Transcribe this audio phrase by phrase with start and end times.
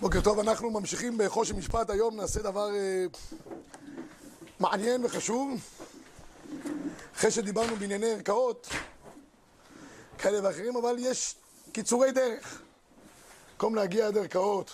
[0.00, 3.06] בוקר טוב, אנחנו ממשיכים בחושן משפט היום, נעשה דבר אה,
[4.60, 5.60] מעניין וחשוב.
[7.16, 8.68] אחרי שדיברנו בענייני ערכאות
[10.18, 11.34] כאלה ואחרים, אבל יש
[11.72, 12.62] קיצורי דרך.
[13.52, 14.70] במקום להגיע עד ערכאות,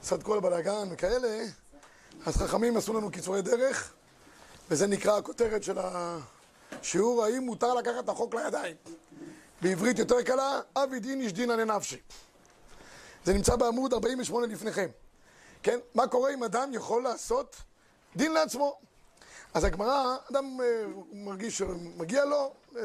[0.00, 1.44] קצת כל הבלאגן וכאלה,
[2.26, 3.92] אז חכמים עשו לנו קיצורי דרך,
[4.70, 8.76] וזה נקרא הכותרת של השיעור, האם מותר לקחת את החוק לידיים.
[9.62, 11.98] בעברית יותר קלה, אבי דין איש דינא לנפשי.
[13.24, 14.88] זה נמצא בעמוד 48 לפניכם.
[15.62, 15.78] כן?
[15.94, 17.56] מה קורה אם אדם יכול לעשות
[18.16, 18.78] דין לעצמו?
[19.54, 22.82] אז הגמרא, אדם אה, מרגיש שמגיע לו, אה,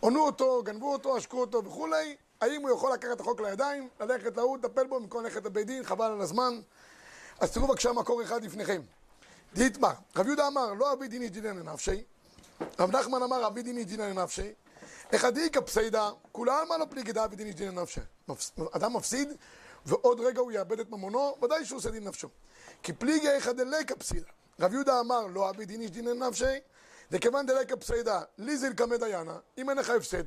[0.00, 4.36] עונו אותו, גנבו אותו, עשקו אותו וכולי, האם הוא יכול לקחת את החוק לידיים, ללכת
[4.36, 6.60] להוא, לטפל בו, במקום ללכת לבית דין, חבל על הזמן.
[7.40, 8.82] אז תראו בבקשה מקור אחד לפניכם.
[9.54, 12.02] דיתמר, רב יהודה אמר, לא אבי דין איש דינא לנפשי,
[12.78, 14.52] רב נחמן אמר, אבי דין איש דינא לנפשי,
[15.14, 18.00] אחד איכא פסיידא, כולה עלמא לא פליגי דאבי דין איש דינא נפשי.
[18.72, 19.28] אדם מפסיד,
[19.86, 22.28] ועוד רגע הוא יאבד את ממונו, ודאי שהוא עושה דין נפשו.
[22.82, 24.26] כי פליגי איכא דליקא פסידא.
[24.60, 26.44] רב יהודה אמר, לא אבי דין איש דינא נפשי,
[27.10, 30.24] וכיוון דליקא פסיידא, לי זילקמא דיינה, אם אין לך הפסד,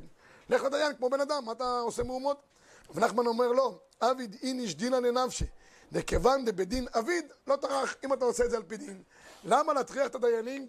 [0.48, 2.42] לך לדיין כמו בן אדם, מה אתה עושה מהומות?
[2.90, 5.44] רב נחמן אומר לא, אביד איניש דינא לנפשי,
[5.92, 9.02] דכיוון דבדין אביד, לא טרח אם אתה עושה את זה על פי דין.
[9.44, 10.66] למה להטריח את הדיינים?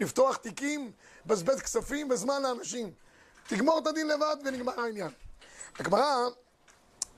[0.00, 0.92] לפתוח תיקים,
[1.26, 2.92] לבזבז כספים וזמן לאנשים.
[3.46, 5.10] תגמור את הדין לבד ונגמר העניין.
[5.78, 6.28] הגמרא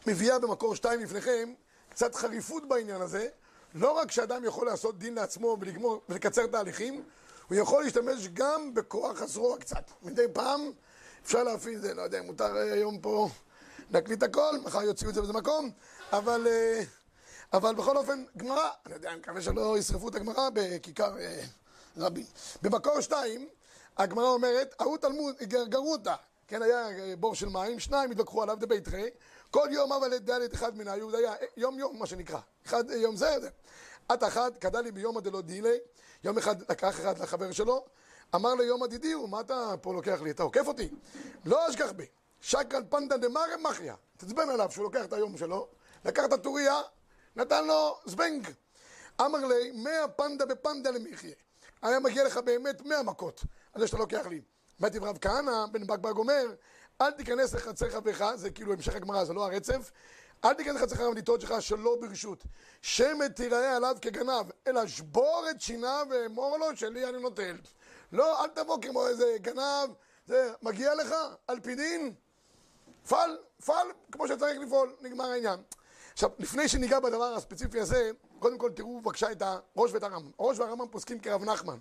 [0.07, 1.53] מביאה במקור שתיים לפניכם
[1.91, 3.29] קצת חריפות בעניין הזה.
[3.75, 7.03] לא רק שאדם יכול לעשות דין לעצמו ולגמור ולקצר תהליכים,
[7.49, 9.91] הוא יכול להשתמש גם בכוח הזרוע קצת.
[10.03, 10.61] מדי פעם
[11.25, 13.29] אפשר להפעיל את זה, לא יודע אם מותר היום פה
[13.91, 15.71] להקליט הכל, מחר יוציאו את זה באיזה מקום,
[16.13, 16.47] אבל,
[17.53, 21.15] אבל בכל אופן, גמרא, אני יודע, אני מקווה שלא ישרפו את הגמרא בכיכר
[21.99, 22.25] רבין.
[22.63, 23.49] במקור שתיים,
[23.97, 25.35] הגמרא אומרת, ההוא תלמוד,
[25.75, 26.15] אותה.
[26.49, 26.87] כן, היה
[27.19, 29.09] בור של מים, שניים התווכחו עליו דבית חי,
[29.51, 32.39] כל יום אבל דלת אחד מן היהוד היה יום יום, מה שנקרא.
[32.67, 33.49] אחד יום זה, זה.
[34.15, 35.79] את אחת, קדע לי ביום הדלא דילי,
[36.25, 37.85] יום אחד לקח אחד לחבר שלו,
[38.35, 40.31] אמר ליום הדידיהו, מה אתה פה לוקח לי?
[40.31, 40.89] אתה עוקף אותי?
[41.45, 42.07] לא אשכח בי.
[42.41, 43.95] שקרן פנדה דמרם מחיה.
[44.17, 45.69] תצבן עליו שהוא לוקח את היום שלו,
[46.05, 46.81] לקח את הטוריה,
[47.37, 48.49] נתן לו זבנג.
[49.21, 51.35] אמר לי, מאה פנדה בפנדה למחיה.
[51.83, 54.41] היה מגיע לך באמת מאה מכות על זה שאתה לוקח לי.
[54.81, 56.45] באתי רב כהנא, בן בקבק אומר,
[57.01, 59.91] אל תיכנס לחצר חברך, זה כאילו המשך הגמרא, זה לא הרצף,
[60.45, 62.45] אל תיכנס לחצר המדיטות שלך שלא ברשות.
[62.83, 67.57] שמא תיראה עליו כגנב, אלא שבור את שיניו ואמור לו שלי אני נוטל.
[68.13, 69.91] לא, אל תבוא כמו איזה גנב,
[70.27, 71.15] זה מגיע לך,
[71.47, 72.15] על פי דין,
[73.09, 75.61] פעל, פעל כמו שצריך לפעול, נגמר העניין.
[76.13, 80.31] עכשיו, לפני שניגע בדבר הספציפי הזה, קודם כל תראו בבקשה את הראש ואת הרמב"ם.
[80.39, 81.79] הראש והרמב"ם פוסקים כרב נחמן.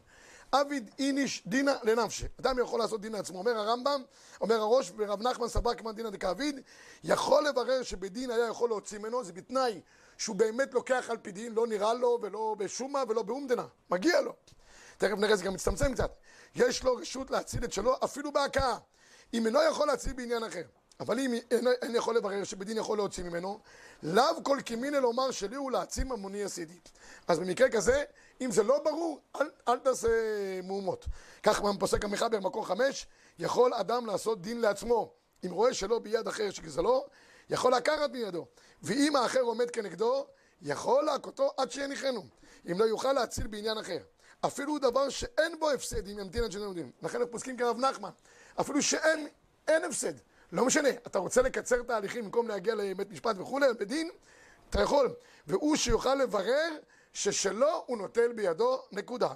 [0.53, 2.25] אביד איניש דינא לנפשי.
[2.40, 3.40] אדם יכול לעשות דין לעצמו.
[3.40, 4.03] אומר הרמב"ם,
[4.41, 6.59] אומר הראש, ורב נחמן סבר כמעט דינא דכאביד,
[7.03, 9.81] יכול לברר שבדין היה יכול להוציא ממנו, זה בתנאי
[10.18, 13.66] שהוא באמת לוקח על פי דין, לא נראה לו ולא בשומא ולא באומדנה.
[13.89, 14.34] מגיע לו.
[14.97, 16.12] תכף נראה, זה גם מצטמצם קצת.
[16.56, 18.78] יש לו רשות להציל את שלו אפילו בהכאה.
[19.34, 20.63] אם אינו יכול להציל בעניין אחר.
[20.99, 21.33] אבל אם
[21.81, 23.59] אין יכול לברר שבדין יכול להוציא ממנו,
[24.03, 26.79] לאו כל כמינא לומר שלי הוא להציל ממוני יסידי.
[27.27, 28.03] אז במקרה כזה,
[28.41, 30.09] אם זה לא ברור, אל, אל תעשה
[30.63, 31.05] מהומות.
[31.43, 33.07] כך פוסק המחבר במקור חמש,
[33.39, 35.13] יכול אדם לעשות דין לעצמו.
[35.45, 37.05] אם רואה שלא ביד אחר שגזלו,
[37.49, 38.45] יכול לקחת מידו.
[38.81, 40.27] ואם האחר עומד כנגדו,
[40.61, 42.25] יכול להכותו עד שיניחנו.
[42.71, 43.99] אם לא יוכל להציל בעניין אחר.
[44.45, 46.91] אפילו דבר שאין בו הפסד, אם ימתין עד שאיננו יודעים.
[47.01, 48.09] לכן אנחנו פוסקים כרב נחמן.
[48.59, 49.27] אפילו שאין
[49.67, 50.13] אין הפסד.
[50.51, 54.09] לא משנה, אתה רוצה לקצר תהליכים במקום להגיע לבית משפט וכולי, בדין,
[54.69, 55.13] אתה יכול.
[55.47, 56.69] והוא שיוכל לברר
[57.13, 59.29] ששלו הוא נוטל בידו נקודה.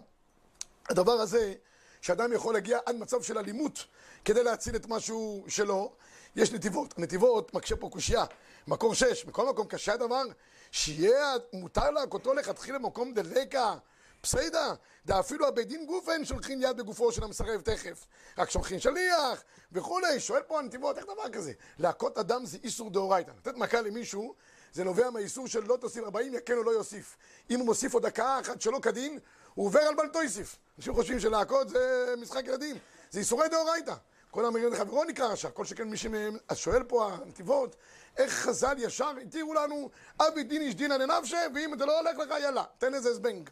[0.90, 1.54] הדבר הזה,
[2.02, 3.86] שאדם יכול להגיע עד מצב של אלימות
[4.26, 5.94] כדי להציל את משהו שלו,
[6.36, 6.98] יש נתיבות.
[6.98, 8.26] הנתיבות מקשה פה קושייה.
[8.68, 10.24] מקור שש, בכל מקום קשה הדבר,
[10.72, 13.76] שיהיה מותר להכותו לכתחילה למקום דלקה.
[14.22, 14.74] פסיידה,
[15.10, 18.06] אפילו הבית דין גופן שולחים יד בגופו של המסרב תכף.
[18.38, 20.20] רק שולחים שליח וכולי.
[20.20, 21.54] שואל פה הנתיבות, איך דבר כזה?
[21.80, 23.32] להכות אדם זה איסור דאורייתא.
[23.32, 24.36] לתת מכה למישהו,
[24.74, 27.18] זה נובע מהאיסור של לא תוסיף 40, יקל או לא יוסיף.
[27.50, 29.20] אם הוא מוסיף עוד דקה אחת שלא כדין,
[29.54, 30.58] הוא עובר על בלתו יוסיף.
[30.78, 32.78] אנשים חושבים שלהכות זה משחק ילדים.
[33.12, 33.96] זה איסורי דאורייתא.
[34.32, 37.76] כל המריון לחברו נקרא רשע, כל שכן מי שמהם, אז שואל פה הנתיבות,
[38.18, 39.90] איך חז"ל ישר התירו לנו,
[40.20, 43.50] אבי דין איש דינא לנפשה, ואם אתה לא הולך לך, יאללה, תן איזה זבנג.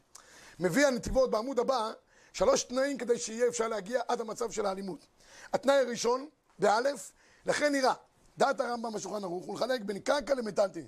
[0.60, 1.92] מביא הנתיבות בעמוד הבא
[2.34, 5.08] שלוש תנאים כדי שיהיה אפשר להגיע עד המצב של האלימות.
[5.54, 6.30] התנאי הראשון,
[6.60, 7.12] באלף,
[7.46, 7.94] לכן נראה,
[8.38, 10.88] דעת הרמב"ם בשולחן ערוך, הוא לחלק בין קרקע למטלטלין.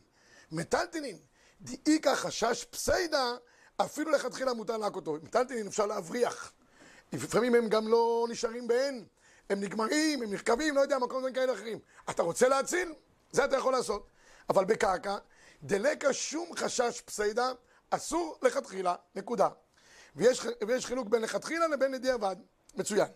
[0.51, 1.17] מטלטלין,
[1.61, 3.35] דאיכא חשש פסיידא,
[3.77, 5.13] אפילו לכתחילה מותר להכותו.
[5.23, 6.53] מטלטלין אפשר להבריח.
[7.13, 9.05] לפעמים הם גם לא נשארים בהן,
[9.49, 11.79] הם נגמרים, הם נרקבים, לא יודע, מקום דברים כאלה אחרים.
[12.09, 12.93] אתה רוצה להציל?
[13.31, 14.07] זה אתה יכול לעשות.
[14.49, 15.17] אבל בקרקע,
[15.63, 17.51] דלקה שום חשש פסיידה,
[17.91, 19.49] אסור לכתחילה, נקודה.
[20.15, 22.35] ויש, ויש חילוק בין לכתחילה לבין בדיעבד.
[22.75, 23.07] מצוין.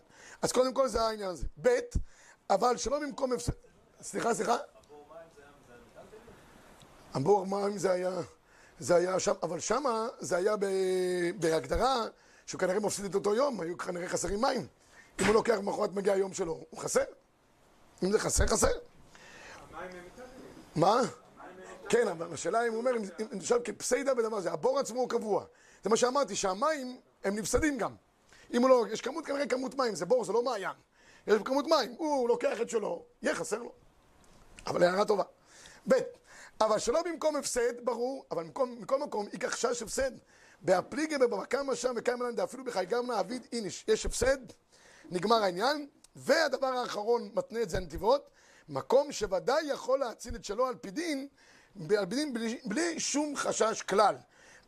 [0.42, 1.46] אז קודם כל זה העניין הזה.
[1.62, 1.78] ב',
[2.50, 3.52] אבל שלא במקום הפסד...
[4.02, 4.56] סליחה, סליחה?
[7.14, 8.10] הבור מים זה היה...
[8.78, 10.54] זה היה שם, אבל שמה זה היה
[11.38, 12.04] בהגדרה
[12.46, 14.66] שהוא כנראה מפסיד את אותו יום, היו כנראה חסרים מים.
[15.20, 17.04] אם הוא לוקח ומחרת מגיע היום שלו, הוא חסר.
[18.02, 18.72] אם זה חסר, חסר.
[20.76, 21.00] מה?
[21.88, 25.44] כן, אבל השאלה אם הוא אומר, אם נשאר כפסיידה בדבר הזה, הבור עצמו הוא קבוע.
[25.84, 27.94] זה מה שאמרתי, שהמים הם נפסדים גם.
[28.54, 30.76] אם הוא לא, יש כמות, כנראה כמות מים, זה בור, זה לא מעיין.
[31.26, 33.72] יש כמות מים, הוא לוקח את שלו, יהיה חסר לו.
[34.66, 35.24] אבל הערה טובה.
[35.88, 35.94] ב',
[36.60, 40.10] אבל שלא במקום הפסד, ברור, אבל במקום, מכל מקום, ייקח שש הפסד.
[40.60, 43.84] בהפליגה ובמקמה שם וקיימה להם דאפילו בחי גמנה אביד איניש.
[43.88, 44.38] יש הפסד,
[45.10, 45.86] נגמר העניין.
[46.16, 48.30] והדבר האחרון, מתנה את זה הנתיבות,
[48.68, 51.28] מקום שוודאי יכול להציל את שלו על פי דין,
[51.98, 54.16] על פי דין בלי, בלי שום חשש כלל.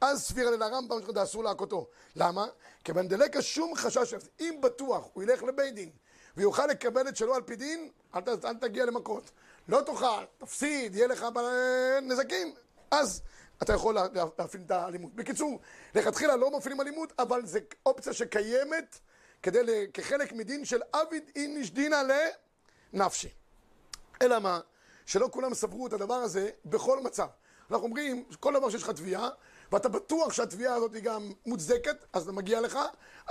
[0.00, 1.87] אז ספירה לרמב"ם שלך אסור להכותו.
[2.16, 2.46] למה?
[2.84, 5.90] כיוון דלקה שום חשש, אם בטוח הוא ילך לבית דין
[6.37, 9.31] ויוכל לקבל את שלו על פי דין, אל, אל תגיע למכות.
[9.69, 11.26] לא תאכל, תפסיד, יהיה לך
[12.02, 12.55] נזקים,
[12.90, 13.22] אז
[13.62, 13.94] אתה יכול
[14.38, 15.14] להפעיל את האלימות.
[15.14, 15.60] בקיצור,
[15.94, 18.99] לכתחילה לא מפעילים אלימות, אבל זו אופציה שקיימת
[19.43, 22.02] כדי, כחלק מדין של עביד איניש דינא
[22.93, 23.28] לנפשי.
[24.22, 24.60] אלא מה?
[25.08, 27.26] שלא כולם סברו את הדבר הזה בכל מצב.
[27.70, 29.28] אנחנו אומרים, כל דבר שיש לך תביעה,
[29.72, 32.78] ואתה בטוח שהתביעה הזאת היא גם מוצדקת, אז זה מגיע לך,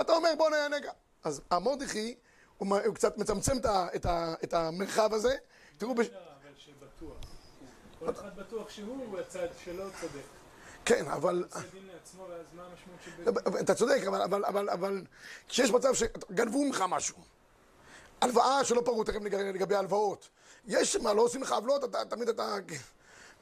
[0.00, 0.92] אתה אומר בוא נהנה גם.
[1.24, 2.14] אז המורדכי,
[2.58, 5.36] הוא, הוא קצת מצמצם את, ה, את, ה, את המרחב הזה.
[5.78, 5.94] תראו...
[5.94, 6.06] בש...
[6.06, 7.16] אבל שבטוח.
[7.98, 10.26] כל אחד בטוח שהוא הצד שלא צודק.
[10.84, 11.44] כן, אבל...
[13.60, 15.02] אתה צודק, אבל, אבל, אבל,
[15.48, 17.16] כשיש מצב שגנבו ממך משהו,
[18.20, 19.20] הלוואה שלא פרו תכף
[19.54, 20.28] לגבי הלוואות,
[20.68, 22.56] יש מה, לא עושים לך עוולות, אתה, תמיד אתה...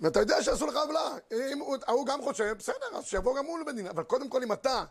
[0.01, 3.75] ואתה יודע שעשו לך עוולה, אם ההוא גם חושב, בסדר, אז שיבוא גם הוא לבית
[3.75, 4.85] דין, אבל קודם כל אם אתה,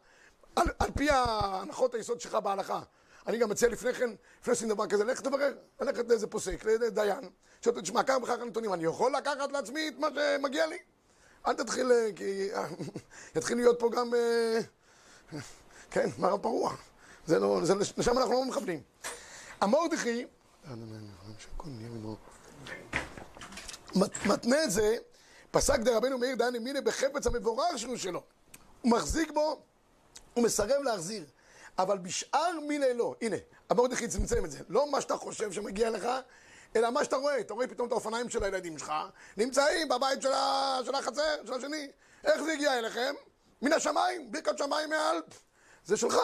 [0.56, 2.82] על, על פי הנחות היסוד שלך בהלכה,
[3.28, 4.16] אני גם מציע לפני כן, לפני
[4.46, 7.30] שעושים דבר כזה, לך תברר, ללכת לאיזה פוסק, לדיין,
[7.62, 10.78] שאתה תשמע, כך וכך הנתונים, אני יכול לקחת לעצמי את מה שמגיע לי?
[11.48, 12.50] אל תתחיל, אה, כי
[13.36, 14.60] יתחיל להיות פה גם, אה,
[15.92, 16.74] כן, מערב פרוע.
[17.28, 18.82] זה לא, זה, לשם אנחנו לא מכוונים.
[19.62, 20.26] המורדכי,
[24.26, 24.98] מתנה את זה,
[25.52, 28.24] פסק דרבנו מאיר דני מיני בחפץ המבורר שלו שלו.
[28.82, 29.62] הוא מחזיק בו,
[30.34, 31.24] הוא מסרב להחזיר.
[31.78, 33.16] אבל בשאר מיני לא.
[33.22, 33.36] הנה,
[33.70, 34.60] המורדכי צמצם את זה.
[34.70, 36.08] לא מה שאתה חושב שמגיע לך,
[36.76, 38.94] אלא מה שאתה רואה, אתה רואה פתאום את האופניים של הילדים שלך,
[39.38, 40.80] נמצאים בבית של, ה...
[40.86, 41.88] של החצר, של השני.
[42.24, 43.16] איך זה הגיע אליכם?
[43.62, 45.22] מן השמיים, ברכת שמיים מעל.
[45.86, 46.18] זה שלך.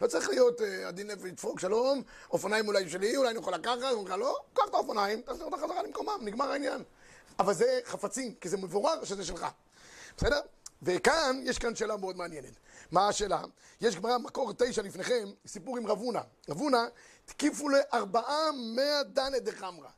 [0.00, 3.78] לא צריך להיות uh, עדין נפש לדפוק, שלום, אופניים אולי שלי, אולי אני יכול לקחת,
[3.78, 6.82] אני אומר לך לא, קח את האופניים, תחזיר אותה חזרה למקומם, נגמר העניין.
[7.38, 9.46] אבל זה חפצים, כי זה מבורר שזה שלך.
[10.16, 10.40] בסדר?
[10.82, 12.52] וכאן, יש כאן שאלה מאוד מעניינת.
[12.90, 13.40] מה השאלה?
[13.80, 16.20] יש גמרא מקור תשע לפניכם, סיפור עם רבונה.
[16.48, 16.86] רבונה,
[17.24, 19.88] תקיפו לארבעה מאה דנא דחמרא.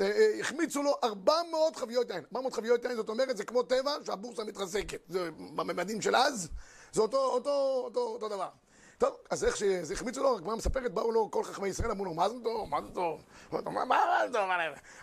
[0.00, 2.24] אה, החמיצו לו ארבע מאות חביות יין.
[2.24, 5.00] ארבע מאות חביות יין, זאת אומרת, זה כמו טבע שהבורסה מתרסקת.
[5.08, 6.48] זה בממדים של אז,
[6.92, 8.48] זה אותו, אותו, אותו, אותו דבר.
[9.02, 12.14] טוב, אז איך שזה החמיצו לו, הגמרא מספרת, באו לו כל חכמי ישראל, אמרו לו,
[12.14, 12.68] מה זה טוב?
[12.68, 13.20] מה זה טוב?
[13.52, 13.58] מה
[14.26, 14.48] זה טוב?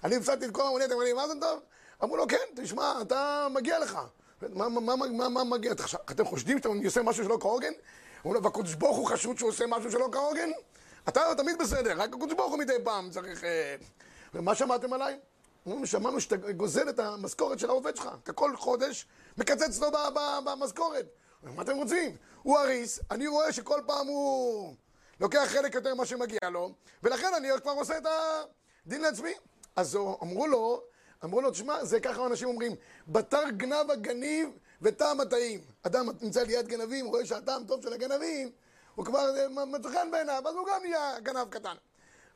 [0.04, 1.60] אני הפסדתי את כל המונית, אמרו לי, מה זה טוב?
[2.04, 4.00] אמרו לו, כן, תשמע, אתה מגיע לך.
[4.42, 5.72] מה, מגיע?
[6.12, 7.74] אתם חושדים שאני עושה משהו שלא כהוגן?
[8.22, 10.50] אמרו לו, והקדוש ברוך הוא חשוד שהוא עושה משהו שלא כהוגן?
[11.10, 13.44] אתה תמיד בסדר, רק הקדוש ברוך הוא מדי פעם צריך...
[13.44, 13.76] אה,
[14.34, 15.20] ומה שמעתם עליי?
[15.66, 18.10] אומרים, שמענו שאתה גוזל את המשכורת של העובד שלך.
[18.24, 19.06] אתה כל חודש
[19.38, 19.88] מקצץ לו
[20.46, 21.06] במשכורת.
[21.44, 22.16] מה אתם רוצים?
[22.44, 24.76] הוא אריס, אני רואה שכל פעם הוא
[25.20, 26.72] לוקח חלק יותר ממה שמגיע לו,
[27.04, 28.06] ולכן אני כבר עושה את
[28.86, 29.34] הדין לעצמי.
[29.76, 30.82] אז אמרו לו,
[31.24, 32.76] אמרו לו, תשמע, זה ככה אנשים אומרים,
[33.08, 34.50] בתר גנב הגניב
[34.82, 35.62] וטעם הטעים.
[35.84, 38.52] אדם נמצא ליד גנבים, רואה שהטעם טוב של הגנבים,
[38.96, 39.32] הוא כבר
[39.68, 41.76] מצא חן בעיניו, אז הוא גם נהיה גנב קטן.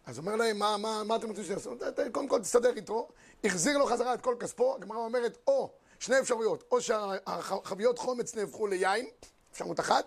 [0.06, 2.10] אז אומר להם, מה, מה, מה אתם רוצים שאני אעשה?
[2.12, 3.08] קודם כל תסתדר איתו,
[3.44, 8.68] החזיר לו חזרה את כל כספו, הגמרא אומרת, או שני אפשרויות, או שהחביות חומץ נהפכו
[8.68, 9.06] ליין,
[9.52, 10.06] אפשרות אחת,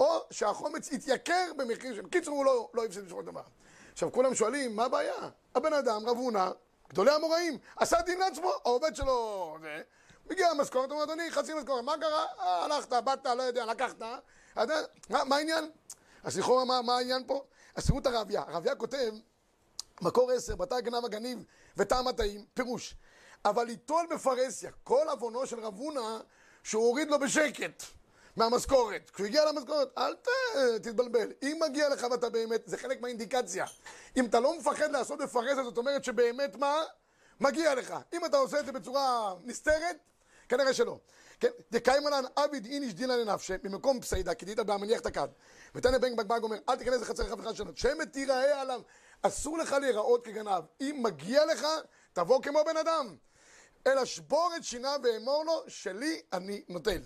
[0.00, 2.08] או שהחומץ יתייקר במחיר של...
[2.08, 3.42] קיצור, הוא לא, לא הפסיד בשביל דבר.
[3.92, 5.14] עכשיו, כולם שואלים, מה הבעיה?
[5.54, 6.50] הבן אדם, רב הונא,
[6.88, 9.82] גדולי המוראים, עשה דין לעצמו, העובד שלו, זה,
[10.30, 12.24] מגיע המשכורת, אומר, אדוני, חצי משכורת, מה קרה?
[12.38, 14.02] אה, הלכת, באת, לא יודע, לקחת,
[15.10, 15.70] מה, מה העניין?
[16.24, 17.44] אז לכאורה, מה, מה העניין פה?
[17.98, 19.12] את הרביה, הרביה כותב,
[20.00, 21.44] מקור עשר, בתא גנב הגניב
[21.76, 22.96] וטעם הטעים, פירוש.
[23.46, 26.18] אבל ליטול בפרהסיה, כל עוונו של רב הונא,
[26.62, 27.82] שהוא הוריד לו בשקט
[28.36, 29.10] מהמשכורת.
[29.10, 30.28] כשהוא הגיע למשכורת, אל ת,
[30.82, 31.32] תתבלבל.
[31.42, 33.66] אם מגיע לך ואתה באמת, זה חלק מהאינדיקציה.
[34.16, 36.82] אם אתה לא מפחד לעשות בפרהסיה, זאת אומרת שבאמת מה?
[37.40, 37.94] מגיע לך.
[38.12, 39.96] אם אתה עושה את זה בצורה נסתרת,
[40.48, 40.98] כנראה שלא.
[41.40, 45.28] כן, דקיימלן עביד איניש דינא לנפשי, ממקום פסיידא, כדאית בהמניח את הכד.
[45.74, 48.80] ותנא בן בגבג אומר, אל תיכנס לחצר וחד שנות, שמא תיראה עליו,
[49.22, 50.64] אסור לך להיראות כגנב.
[50.80, 51.66] אם מגיע לך,
[52.12, 53.16] תבוא כמו בן אדם.
[53.86, 57.00] אלא שבור את שיניו ואמור לו, שלי אני נוטל.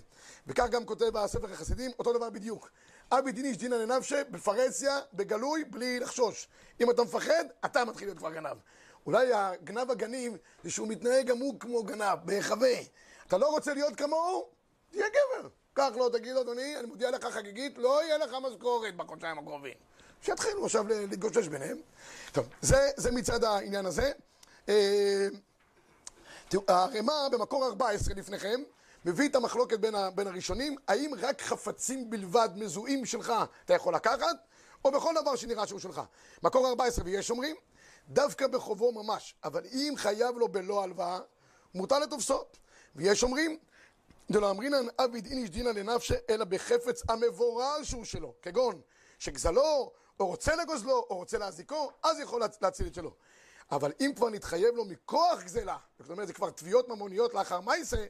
[0.47, 2.69] וכך גם כותב בספר החסידים, אותו דבר בדיוק.
[3.11, 6.47] אבי דיניש דינא לנפשי, בפרהסיה, בגלוי, בלי לחשוש.
[6.81, 8.57] אם אתה מפחד, אתה מתחיל להיות כבר גנב.
[9.05, 12.73] אולי הגנב הגניב זה שהוא מתנהג גם הוא כמו גנב, בהיחווה.
[13.27, 14.47] אתה לא רוצה להיות כמוהו?
[14.91, 15.49] תהיה גבר.
[15.73, 19.73] קח לו, תגיד לו, אדוני, אני מודיע לך חגיגית, לא יהיה לך משכורת בחודשיים הקרובים.
[20.21, 21.77] שיתחילו עכשיו להתגושש ביניהם.
[22.31, 24.11] טוב, זה, זה מצד העניין הזה.
[26.67, 28.61] הרמ"א במקור 14 לפניכם
[29.05, 33.33] מביא את המחלוקת בין, ה, בין הראשונים, האם רק חפצים בלבד מזוהים שלך
[33.65, 34.35] אתה יכול לקחת,
[34.85, 36.01] או בכל דבר שנראה שהוא שלך.
[36.43, 37.55] מקור 14 ויש אומרים,
[38.09, 41.19] דווקא בחובו ממש, אבל אם חייב לו בלא הלוואה,
[41.75, 42.43] מותר לתופסו.
[42.95, 43.57] ויש אומרים,
[44.31, 48.81] דלא אמרינן עביד איניש דינא לנפשי, אלא בחפץ המבורר שהוא שלו, כגון
[49.19, 53.13] שגזלו, או רוצה לגוזלו, או רוצה להזיקו, אז יכול להציל את שלו.
[53.71, 58.05] אבל אם כבר נתחייב לו מכוח גזלה, זאת אומרת זה כבר תביעות ממוניות לאחר מייסה,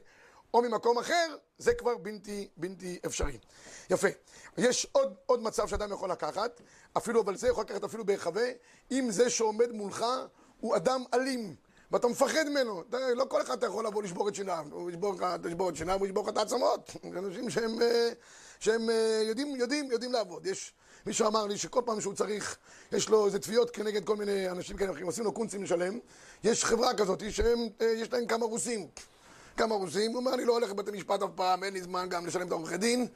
[0.54, 3.38] או ממקום אחר, זה כבר בלתי, בלתי אפשרי.
[3.90, 4.08] יפה.
[4.58, 6.60] יש עוד, עוד מצב שאדם יכול לקחת,
[6.96, 8.46] אפילו, אבל זה יכול לקחת אפילו בהיחווה,
[8.90, 10.04] אם זה שעומד מולך
[10.60, 11.56] הוא אדם אלים,
[11.90, 12.82] ואתה מפחד ממנו.
[13.16, 15.22] לא כל אחד אתה יכול לבוא לשבור את שיניו, הוא ישבור לך,
[15.68, 16.90] את שיניו, הוא ישבור לך את העצמות.
[17.04, 18.10] אנשים שהם, אה,
[18.60, 20.46] שהם אה, יודעים, יודעים, יודעים לעבוד.
[20.46, 20.74] יש
[21.06, 22.56] מישהו אמר לי שכל פעם שהוא צריך,
[22.92, 25.98] יש לו איזה תביעות כנגד כל מיני אנשים כאלה, עושים לו קונצים לשלם,
[26.44, 28.88] יש חברה כזאת שהם, אה, להם כמה רוסים.
[29.56, 32.26] כמה רוסים, הוא אומר, אני לא הולך לבתי משפט אף פעם, אין לי זמן גם
[32.26, 33.06] לשלם את העורכי דין.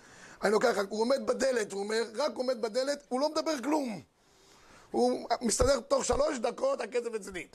[0.43, 4.03] אני לוקח, הוא עומד בדלת, הוא אומר, רק עומד בדלת, הוא לא מדבר כלום.
[4.91, 7.47] הוא מסתדר תוך שלוש דקות, הכסף אצלי.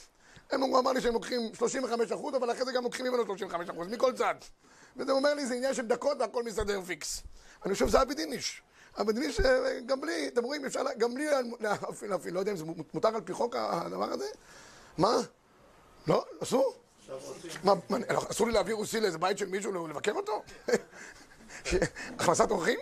[0.52, 3.70] הם, הוא אמר לי שהם לוקחים 35 אחוז, אבל אחרי זה גם לוקחים ממנו 35
[3.70, 4.36] אחוז, מכל צד.
[4.98, 7.24] וזה אומר לי, זה עניין של דקות והכל מסתדר פיקס.
[7.66, 8.62] אני חושב שזה עביד איניש.
[9.00, 11.26] עביד איניש, אה, גם בלי, אתם רואים, אפשר, גם בלי
[12.02, 14.26] להפעיל, לא יודע אם זה מותר על פי חוק הדבר הזה?
[14.98, 15.18] מה?
[16.08, 16.26] לא?
[16.44, 16.74] אסור?
[17.64, 17.74] מה,
[18.32, 20.44] אסור לי להביא רוסי לאיזה בית של מישהו לבקר אותו?
[22.20, 22.80] הכנסת אורחים?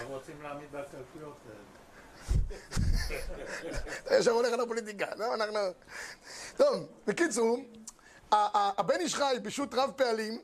[0.00, 1.36] הם רוצים להעמיד בקלפיות.
[4.02, 5.34] אתה ישר הולך על הפוליטיקה, לא?
[5.34, 5.58] אנחנו...
[6.56, 7.58] טוב, בקיצור,
[8.32, 10.42] הבן איש חי פשוט רב פעלים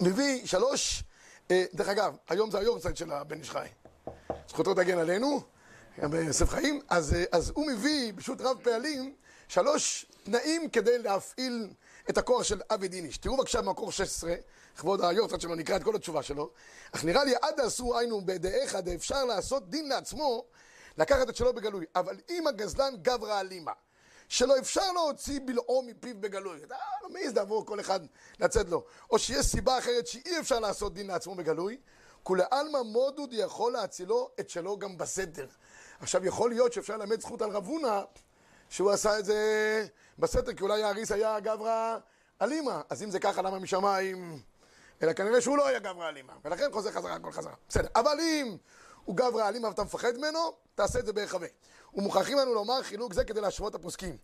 [0.00, 1.04] מביא שלוש...
[1.52, 3.66] אה, דרך אגב, היום זה היורצייט של הבן איש חי.
[4.48, 5.40] זכותו תגן עלינו,
[6.00, 6.80] גם ביוסף חיים.
[6.88, 9.14] אז, אה, אז הוא מביא פשוט רב פעלים
[9.48, 11.68] שלוש תנאים כדי להפעיל
[12.10, 13.18] את הכוח של אבי דיניש.
[13.18, 14.34] תראו בבקשה במקור 16,
[14.76, 16.50] כבוד היורצייט שלו, נקרא את כל התשובה שלו.
[16.92, 20.44] אך נראה לי עד עשו היינו בידיעך, אפשר לעשות דין לעצמו
[20.98, 21.84] לקחת את שלו בגלוי.
[21.96, 23.72] אבל אם הגזלן גברא אלימה,
[24.28, 28.00] שלא אפשר להוציא בלעו מפיו בגלוי, אתה לא מעז לעבור כל אחד
[28.40, 31.78] לצאת לו, או שיש סיבה אחרת שאי אפשר לעשות דין לעצמו בגלוי,
[32.22, 35.46] כולי עלמא מודוד יכול להצילו את שלו גם בסתר.
[36.00, 38.00] עכשיו יכול להיות שאפשר ללמד זכות על רב הונא
[38.68, 39.86] שהוא עשה את זה
[40.18, 41.96] בסתר, כי אולי האריס היה גברא
[42.42, 44.42] אלימה, אז אם זה ככה למה משמיים?
[45.02, 47.54] אלא כנראה שהוא לא היה גברא אלימה, ולכן חוזר חזרה הכל חזרה.
[47.68, 48.56] בסדר, אבל אם
[49.04, 51.48] הוא גברא אלימה ואתה מפחד ממנו, תעשה את זה בהיחווה.
[51.94, 54.16] ומוכרחים לנו לומר חילוק זה כדי להשוות הפוסקים.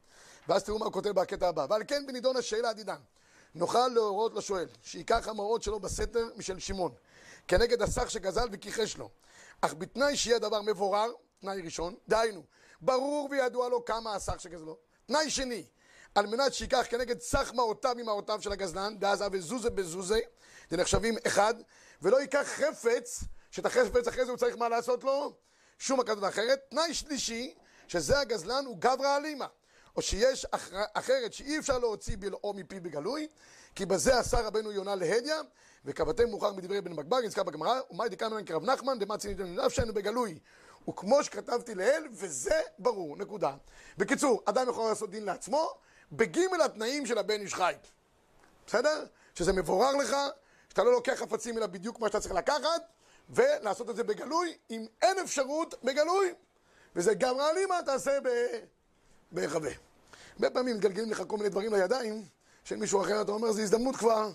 [0.49, 1.67] ואז תראו מה הוא כותב בקטע הבא.
[1.71, 3.01] ועל כן בנידון השאלה עדידן.
[3.55, 6.93] נוכל להורות לשואל, שייקח המראות שלו בסתר משל שמעון,
[7.49, 9.11] כנגד הסך שגזל וכיחש לו.
[9.61, 12.43] אך בתנאי שיהיה דבר מבורר, תנאי ראשון, דהיינו,
[12.81, 14.77] ברור וידוע לו כמה הסך שגזלו.
[15.07, 15.65] תנאי שני,
[16.15, 20.19] על מנת שייקח כנגד סך מעותיו ממעותיו של הגזלן, דאז אבי זוזה בזוזה,
[20.71, 21.55] זה נחשבים אחד,
[22.03, 23.25] ולא ייקח חפץ,
[23.59, 25.33] שאת החפץ אחרי זה הוא צריך מה לעשות לו?
[25.79, 26.61] שום הכזאת אחרת.
[26.69, 27.55] תנאי שלישי,
[27.89, 29.47] שזה הגזלן הוא גברא אלימה.
[29.97, 33.29] או שיש אחר, אחרת שאי אפשר להוציא בלעו מפי בגלוי,
[33.75, 35.35] כי בזה עשה רבנו יונה להדיא,
[35.85, 40.39] וקבעתם מאוחר מדברי בן בגבג, נזכר בגמרא, ומאי דקאמרן כרב נחמן, דמצי ניתן לנפשנו בגלוי.
[40.89, 43.55] וכמו שכתבתי לאל, וזה ברור, נקודה.
[43.99, 45.71] בקיצור, אדם יכול לעשות דין לעצמו,
[46.13, 47.75] בגימל התנאים של הבן איש חי.
[48.67, 49.05] בסדר?
[49.35, 50.17] שזה מבורר לך,
[50.69, 52.98] שאתה לא לוקח חפצים אלא בדיוק מה שאתה צריך לקחת,
[53.31, 56.35] ולעשות את זה בגלוי, אם אין אפשרות, בגלוי.
[56.97, 58.19] וזה גם רע לי מה תעשה
[59.33, 59.71] בהיחווה.
[60.35, 62.25] הרבה פעמים מתגלגלים לך כל מיני דברים לידיים
[62.65, 64.31] של מישהו אחר, אתה אומר, זו הזדמנות כבר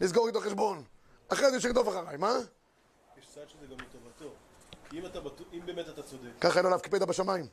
[0.00, 0.84] לסגור איתו חשבון.
[1.28, 2.38] אחרי זה שירדוף אחריי, מה?
[3.18, 4.34] יש צד שזה גם לטובתו.
[4.92, 5.18] אם, אתה,
[5.52, 6.30] אם באמת אתה צודק.
[6.40, 7.46] ככה אין עליו כפדה בשמיים.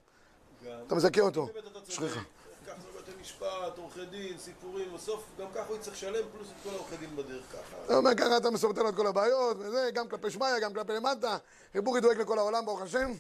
[0.66, 1.42] גם, אתה מזכה אותו.
[1.42, 1.90] אם באמת אתה צודק.
[1.90, 2.20] אשריך.
[2.68, 6.64] ככה זה בתי משפט, עורכי דין, סיפורים, בסוף גם ככה הוא יצטרך לשלם פלוס את
[6.64, 7.86] כל העורכי דין בדרך ככה.
[7.86, 10.94] אתה אומר ככה אתה מסורטט לו את כל הבעיות, וזה, גם כלפי שמיא, גם כלפי
[10.94, 11.38] למטה.
[11.76, 13.12] ריבורי דואג לכל העולם, ברוך השם.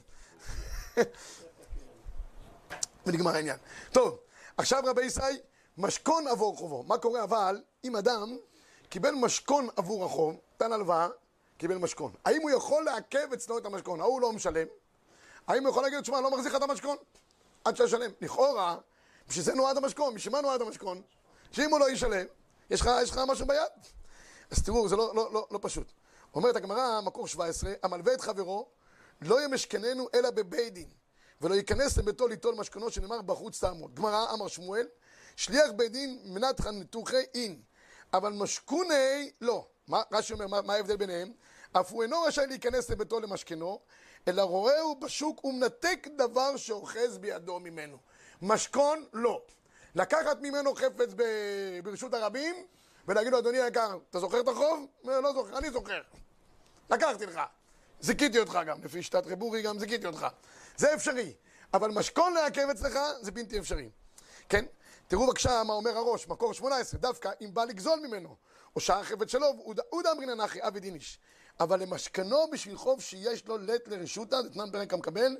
[3.05, 3.57] ונגמר העניין.
[3.91, 4.17] טוב,
[4.57, 5.37] עכשיו רבי ישראל,
[5.77, 6.83] משכון עבור חובו.
[6.83, 8.37] מה קורה אבל אם אדם
[8.89, 11.07] קיבל משכון עבור החוב, נתן הלוואה,
[11.57, 12.11] קיבל משכון.
[12.25, 14.01] האם הוא יכול לעכב אצלו את המשכון?
[14.01, 14.67] ההוא לא משלם.
[15.47, 16.97] האם הוא יכול להגיד, תשמע, לא מחזיר לך את המשכון?
[17.65, 18.11] עד שישלם.
[18.21, 18.77] לכאורה,
[19.27, 21.01] בשביל זה נועד המשכון, בשביל מה נועד המשכון?
[21.51, 22.25] שאם הוא לא ישלם,
[22.69, 23.59] יש לך, יש לך משהו ביד.
[24.51, 25.91] אז תראו, זה לא, לא, לא, לא פשוט.
[26.33, 28.67] אומרת הגמרא, מקור 17, המלווה את חברו,
[29.21, 30.89] לא ימשכננו אלא בבית דין,
[31.41, 33.95] ולא ייכנס לביתו ליטול משכונו שנאמר בחוץ תעמוד.
[33.95, 34.87] גמרא, אמר שמואל,
[35.35, 37.61] שליח בית דין מנת נתוחי אין,
[38.13, 39.67] אבל משכוני לא.
[39.87, 41.31] מה, רש"י אומר, מה, מה ההבדל ביניהם?
[41.71, 43.79] אף הוא אינו רשאי להיכנס לביתו למשכנו,
[44.27, 47.97] אלא רואהו בשוק ומנתק דבר שאוחז בידו ממנו.
[48.41, 49.41] משכון, לא.
[49.95, 52.55] לקחת ממנו חפץ ב- ברשות הרבים,
[53.07, 54.87] ולהגיד לו, אדוני היקר, אתה זוכר את החוב?
[55.03, 56.01] לא זוכר, אני זוכר.
[56.89, 57.39] לקחתי לך.
[58.01, 60.27] זיכיתי אותך גם, לפי שיטת רבורי גם זיכיתי אותך.
[60.77, 61.33] זה אפשרי.
[61.73, 63.89] אבל משכון לעכב אצלך זה בלתי אפשרי.
[64.49, 64.65] כן?
[65.07, 68.35] תראו בבקשה מה אומר הראש, מקור 18, דווקא אם בא לגזול ממנו,
[68.75, 69.47] או שער חפץ שלו,
[69.89, 71.19] הוא דאמרינא נחי אבי דיניש.
[71.59, 75.37] אבל למשכנו בשביל חוב שיש לו לט לרשותא, דתנן פרק המקבל,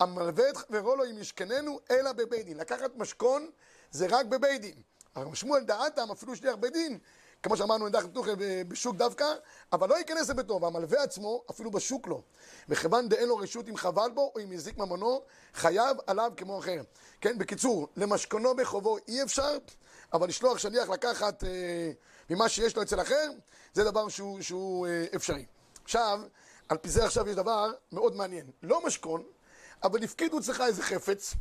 [0.00, 2.56] המלווה את חברו לו אם ישכננו, אלא בבית דין.
[2.56, 3.50] לקחת משכון
[3.90, 4.82] זה רק בבית דין.
[5.14, 6.98] הרב שמואל דעתם, אפילו שליח בית דין,
[7.42, 8.30] כמו שאמרנו, נדח פתוחה
[8.68, 9.26] בשוק דווקא,
[9.72, 12.22] אבל לא ייכנס לביתו, והמלווה עצמו, אפילו בשוק לא.
[12.68, 15.22] וכיוון דאין לו רשות אם חבל בו, או אם יזיק ממונו,
[15.54, 16.82] חייב עליו כמו אחר.
[17.20, 19.58] כן, בקיצור, למשכונו בחובו אי אפשר,
[20.12, 21.90] אבל לשלוח שליח לקחת אה,
[22.30, 23.30] ממה שיש לו אצל אחר,
[23.72, 25.44] זה דבר שהוא, שהוא אה, אפשרי.
[25.84, 26.20] עכשיו,
[26.68, 28.46] על פי זה עכשיו יש דבר מאוד מעניין.
[28.62, 29.22] לא משכון,
[29.82, 31.34] אבל הפקידו אצלך איזה חפץ,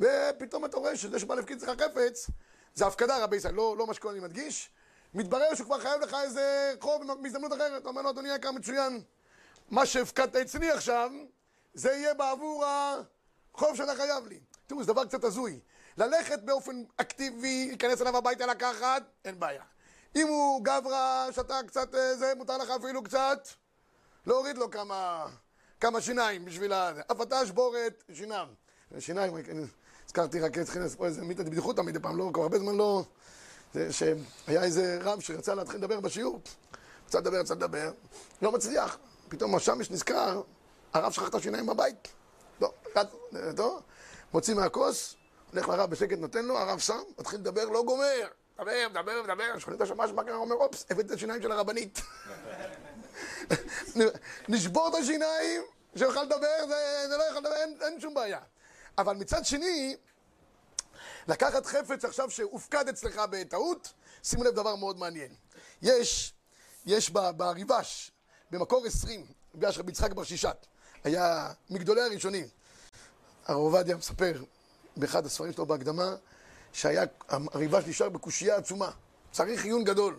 [0.00, 2.30] ופתאום אתה רואה שזה שבא להפקיד אצלך חפץ,
[2.74, 4.70] זה הפקדה רבי ישראל, לא, לא משכון אני מדגיש.
[5.14, 7.82] מתברר שהוא כבר חייב לך איזה חוב בהזדמנות אחרת.
[7.82, 9.02] אתה אומר לו, אדוני יקר מצוין,
[9.70, 11.10] מה שהפקדת אצלי עכשיו,
[11.74, 14.40] זה יהיה בעבור החוב שאתה חייב לי.
[14.66, 15.60] תראו, זה דבר קצת הזוי.
[15.96, 19.62] ללכת באופן אקטיבי, להיכנס אליו הביתה לקחת, אין בעיה.
[20.16, 23.48] אם הוא גברא, שאתה קצת, אה, זה, מותר לך אפילו קצת
[24.26, 25.26] להוריד לו כמה,
[25.80, 26.92] כמה שיניים בשביל ה...
[27.12, 28.48] אף אתה שבורת שיניים.
[28.98, 29.34] שיניים,
[30.06, 33.02] הזכרתי רק, לעשות פה איזה מיתת בדיחותא מדי פעם, לא, כבר הרבה זמן לא...
[33.90, 36.40] שהיה איזה רב שרצה להתחיל לדבר בשיעור,
[37.06, 37.92] רצה לדבר, רצה לדבר,
[38.42, 38.98] לא מצליח.
[39.28, 40.42] פתאום השמש נזכר,
[40.92, 42.08] הרב שכח את השיניים בבית.
[42.60, 42.72] לא,
[43.56, 43.82] טוב,
[44.32, 45.14] מוציא מהכוס,
[45.52, 48.26] הולך לרב בשקט, נותן לו, הרב שם, מתחיל לדבר, לא גומר.
[48.58, 52.00] מדבר, מדבר, מדבר, שואלים את השמש מה קרה, אומר, אופס, הבאתי את השיניים של הרבנית.
[54.48, 55.62] נשבור את השיניים,
[55.96, 58.40] שיוכל לדבר, זה, זה לא יכול לדבר, אין, אין שום בעיה.
[58.98, 59.96] אבל מצד שני,
[61.28, 65.34] לקחת חפץ עכשיו שהופקד אצלך בטעות, שימו לב דבר מאוד מעניין.
[65.82, 66.34] יש,
[66.86, 68.10] יש בריבש,
[68.50, 70.66] במקור 20, ריבש רבי יצחק בר שישת,
[71.04, 72.46] היה מגדולי הראשונים.
[73.46, 74.42] הרב עובדיה מספר
[74.96, 76.14] באחד הספרים שלו בהקדמה,
[76.72, 78.90] שהיה, הריבש נשאר בקושייה עצומה,
[79.32, 80.18] צריך עיון גדול.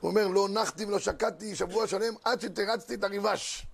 [0.00, 3.66] הוא אומר, לא נחתי ולא שקעתי שבוע שלם עד שתרצתי את הריבש.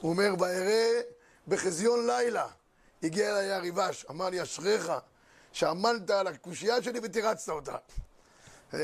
[0.00, 1.00] הוא אומר, ואראה
[1.48, 2.48] בחזיון לילה
[3.02, 4.92] הגיע אליי הריבש, אמר לי, אשריך
[5.52, 7.76] שעמלת על הקושייה שלי ותירצת אותה.
[8.72, 8.80] הרב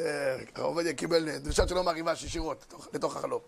[0.56, 3.40] עובדיה קיבל דרישת שלום מהריבש ישירות לתוך, החלום.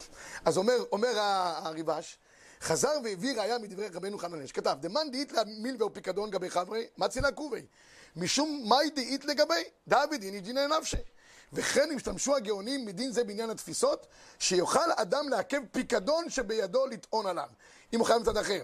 [0.45, 2.19] אז אומר, אומר הריבש,
[2.61, 7.33] חזר והביא ראיה מדברי רבנו חנניה, שכתב, דמאן דאית לה מילווה ופיקדון גבי חברי, מצילה
[7.33, 7.63] קובי.
[8.17, 10.97] משום מאי דאית לגבי, דאבי דיני דינא נפשי.
[11.53, 14.07] וכן השתמשו הגאונים מדין זה בעניין התפיסות,
[14.39, 17.49] שיוכל אדם לעכב פיקדון שבידו לטעון עליו,
[17.93, 18.63] אם הוא חייב מצד אחר.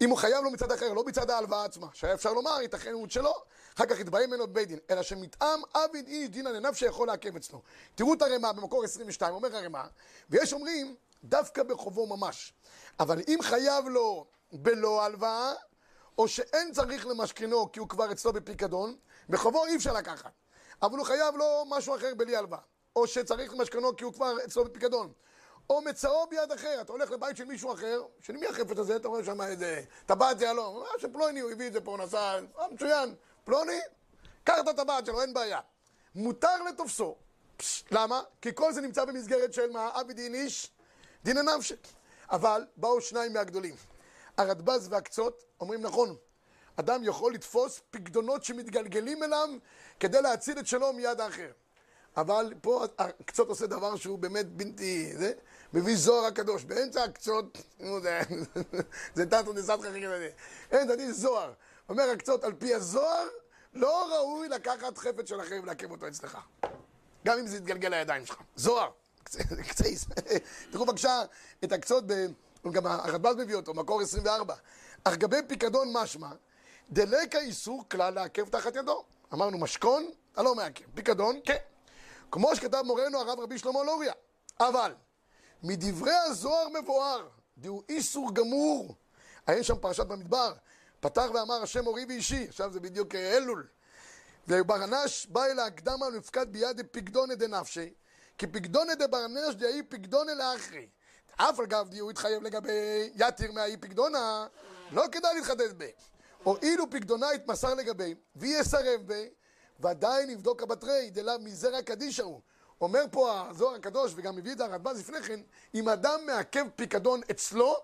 [0.00, 3.34] אם הוא חייב לו מצד אחר, לא מצד ההלוואה עצמה, שהיה אפשר לומר, ייתכנות שלו,
[3.76, 7.62] אחר כך יתבעים ממנו בבית דין, אלא שמטעם עביד איש דין ענניו שיכול לעכב אצלו.
[7.94, 9.82] תראו את הרמ"א במקור 22, אומר הרמ"א,
[10.30, 12.52] ויש אומרים, דווקא בחובו ממש.
[13.00, 15.52] אבל אם חייב לו בלא הלוואה,
[16.18, 18.96] או שאין צריך למשכנו כי הוא כבר אצלו בפיקדון,
[19.28, 20.43] בחובו אי אפשר לקחת.
[20.86, 22.60] אבל הוא חייב לו משהו אחר בלי הלוואה.
[22.96, 25.12] או שצריך למשכנו כי הוא כבר אצלו בפיקדון.
[25.70, 28.96] או מצאו ביד אחר, אתה הולך לבית של מישהו אחר, של מי החפץ הזה?
[28.96, 32.68] אתה רואה שם איזה טבעת יהלום, מה שפלוני הוא הביא את זה פה, נסע, אה,
[32.72, 33.78] מצוין, פלוני,
[34.44, 35.60] קח את הטבעת שלו, אין בעיה.
[36.14, 37.16] מותר לתופסו.
[37.56, 38.22] פש, למה?
[38.42, 39.90] כי כל זה נמצא במסגרת של מה?
[40.00, 40.70] אבי דין איש,
[41.24, 41.74] דין הנפשי.
[42.30, 43.74] אבל באו שניים מהגדולים.
[44.36, 46.16] הרדב"ז והקצות אומרים נכון,
[46.76, 49.48] אדם יכול לתפוס פקדונות שמתגלגלים אליו
[50.00, 51.50] כדי להציל את שלו מיד האחר.
[52.16, 55.12] אבל פה הקצות עושה דבר שהוא באמת בלתי...
[55.16, 55.32] זה,
[55.72, 56.64] מביא זוהר הקדוש.
[56.64, 57.58] באמצע הקצות,
[58.02, 58.20] זה,
[59.14, 60.06] זה תתו דסתחא חכי
[60.70, 61.52] אין, זה זוהר.
[61.88, 63.28] אומר הקצות, על פי הזוהר,
[63.74, 66.38] לא ראוי לקחת חפץ של אחר ולעכב אותו אצלך.
[67.26, 68.36] גם אם זה יתגלגל לידיים שלך.
[68.56, 68.90] זוהר.
[69.68, 70.04] קצייס.
[70.70, 71.22] תראו בבקשה
[71.64, 72.04] את הקצות.
[72.72, 74.54] גם הרדב"ז מביא אותו, מקור 24.
[75.04, 76.28] אך גבי פיקדון משמע,
[76.90, 79.04] דלקה איסור כלל לעכב תחת ידו.
[79.32, 80.84] אמרנו משכון, אתה לא מעכב.
[80.94, 81.56] פיקדון, כן.
[82.30, 84.12] כמו שכתב מורנו הרב רבי שלמה לוריה.
[84.60, 84.94] אבל,
[85.62, 88.94] מדברי הזוהר מבואר, דהו איסור גמור.
[89.46, 90.52] היה שם פרשת במדבר,
[91.00, 93.66] פתח ואמר השם אורי ואישי, עכשיו זה בדיוק אה, אלול.
[94.48, 97.94] וברנש בא אל ההקדמה ונפקד ביד פקדונה דנפשי,
[98.38, 100.88] כי פקדונה דברנש דהי פקדונה לאחרי.
[101.36, 104.46] אף על גב דיהו התחייב לגבי יתיר מהאי פקדונה,
[104.92, 105.86] לא כדאי להתחדש בה.
[106.44, 109.14] הואילו פקדונה התמסר לגבי, ויסרב בה,
[109.80, 112.40] ודאי נבדוק הבתרי, דלאו מזרע קדישא הוא.
[112.80, 115.40] אומר פה הזוהר הקדוש, וגם מביא את הרדב"ז לפני כן,
[115.74, 117.76] אם אדם מעכב פיקדון אצלו,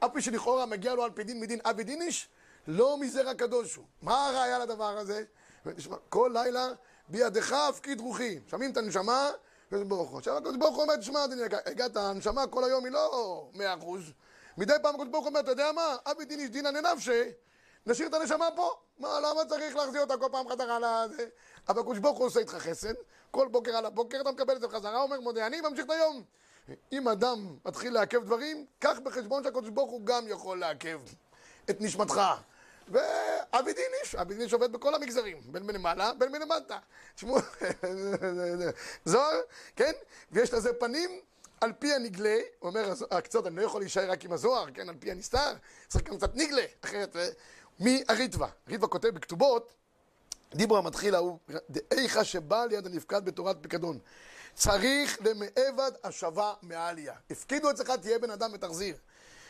[0.00, 2.28] אף פי שלכאורה מגיע לו על פי דין מדין אבי דיניש,
[2.66, 3.84] לא מזרע קדוש הוא.
[4.02, 5.24] מה הראיה לדבר הזה?
[5.76, 6.68] תשמע, כל לילה
[7.08, 8.38] בידך הפקיד רוחי.
[8.50, 9.30] שומעים את הנשמה,
[9.66, 10.18] הקדוש ברוך הוא.
[10.18, 14.02] עכשיו הקדוש ברוך הוא אומר, תשמע, אדוני, הגעת, הנשמה כל היום היא לא מאה אחוז.
[14.58, 15.96] מדי פעם הקדוש ברוך הוא אומר, אתה יודע מה?
[16.04, 17.22] אבי דיניש דינא ננפשי,
[17.86, 18.74] נשאיר את הנשמה פה.
[18.98, 21.26] מה, למה צריך להחזיר אותה כל פעם חזרה לזה?
[21.68, 22.94] אבל הקדוש ברוך הוא עושה איתך חסד,
[23.30, 26.22] כל בוקר על הבוקר אתה מקבל את זה בחזרה, אומר מודה אני, ממשיך את היום.
[26.92, 31.00] אם אדם מתחיל לעכב דברים, קח בחשבון שהקדוש ברוך הוא גם יכול לעכב
[31.70, 32.20] את נשמתך.
[32.88, 36.78] ואבי דיניש, אבי דיניש עובד בכל המגזרים, בין מלמעלה, בין מלמטה.
[37.14, 37.38] תשמעו,
[39.04, 39.40] זוהר,
[39.76, 39.92] כן?
[40.32, 41.20] ויש לזה פנים
[41.60, 44.88] על פי הנגלה, הוא אומר, הקצות, אני לא יכול להישאר רק עם הזוהר, כן?
[44.88, 45.52] על פי הנסתר,
[45.88, 47.16] צריך גם קצת נגלה, אחרת,
[47.80, 48.48] מי הריטווה?
[48.66, 49.72] הריטווה כותב בכתובות,
[50.54, 51.38] דיברו המתחיל ההוא,
[51.70, 53.98] דאיכה שבא ליד הנפקד בתורת פיקדון.
[54.54, 57.14] צריך למעבד השבה מעליה.
[57.30, 58.96] הפקידו אצלך, תהיה בן אדם ותחזיר.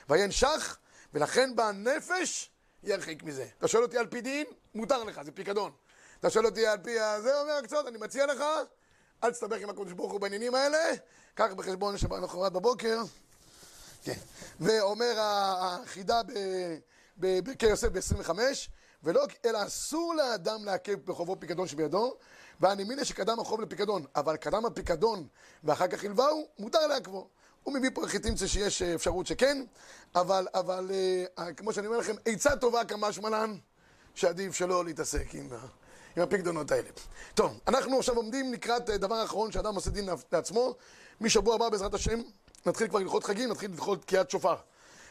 [0.08, 0.78] וינשך,
[1.14, 2.50] ולכן בנפש
[2.82, 3.46] ירחיק מזה.
[3.58, 5.72] אתה שואל אותי על פי דין, מותר לך, זה פיקדון.
[6.20, 8.44] אתה שואל אותי על פי זה, אומר קצת, אני מציע לך,
[9.24, 10.78] אל תסתבך עם הקדוש ברוך הוא בעניינים האלה,
[11.34, 13.02] קח בחשבון שבנכורת בבוקר,
[14.04, 14.18] כן.
[14.60, 16.20] ואומר החידה
[17.16, 18.30] בקי יוסף ב-25,
[19.02, 22.14] ולא אלא אסור לאדם לעכב בחובו פיקדון שבידו,
[22.60, 25.26] והנמינה שקדם החוב לפיקדון, אבל קדם הפיקדון
[25.64, 27.28] ואחר כך הלווהו, מותר לעכבו.
[27.62, 29.64] הוא מביא פה חיטינצה שיש אפשרות שכן,
[30.14, 30.90] אבל, אבל
[31.38, 33.56] אה, כמו שאני אומר לכם, עצה טובה כמה שמלן,
[34.14, 35.48] שעדיף שלא להתעסק עם,
[36.16, 36.88] עם הפיקדונות האלה.
[37.34, 40.74] טוב, אנחנו עכשיו עומדים לקראת אה, דבר אחרון שאדם עושה דין לעצמו.
[41.20, 42.20] משבוע הבא בעזרת השם,
[42.66, 44.56] נתחיל כבר ללכות חגים, נתחיל ללכות תקיעת שופר.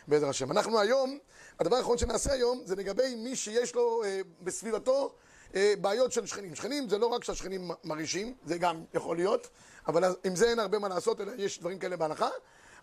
[0.07, 0.51] בעזרת השם.
[0.51, 1.17] אנחנו היום,
[1.59, 5.15] הדבר האחרון שנעשה היום זה לגבי מי שיש לו אה, בסביבתו
[5.55, 6.55] אה, בעיות של שכנים.
[6.55, 9.47] שכנים זה לא רק שהשכנים מרעישים, זה גם יכול להיות,
[9.87, 12.29] אבל עם זה אין הרבה מה לעשות, אלא יש דברים כאלה בהנחה.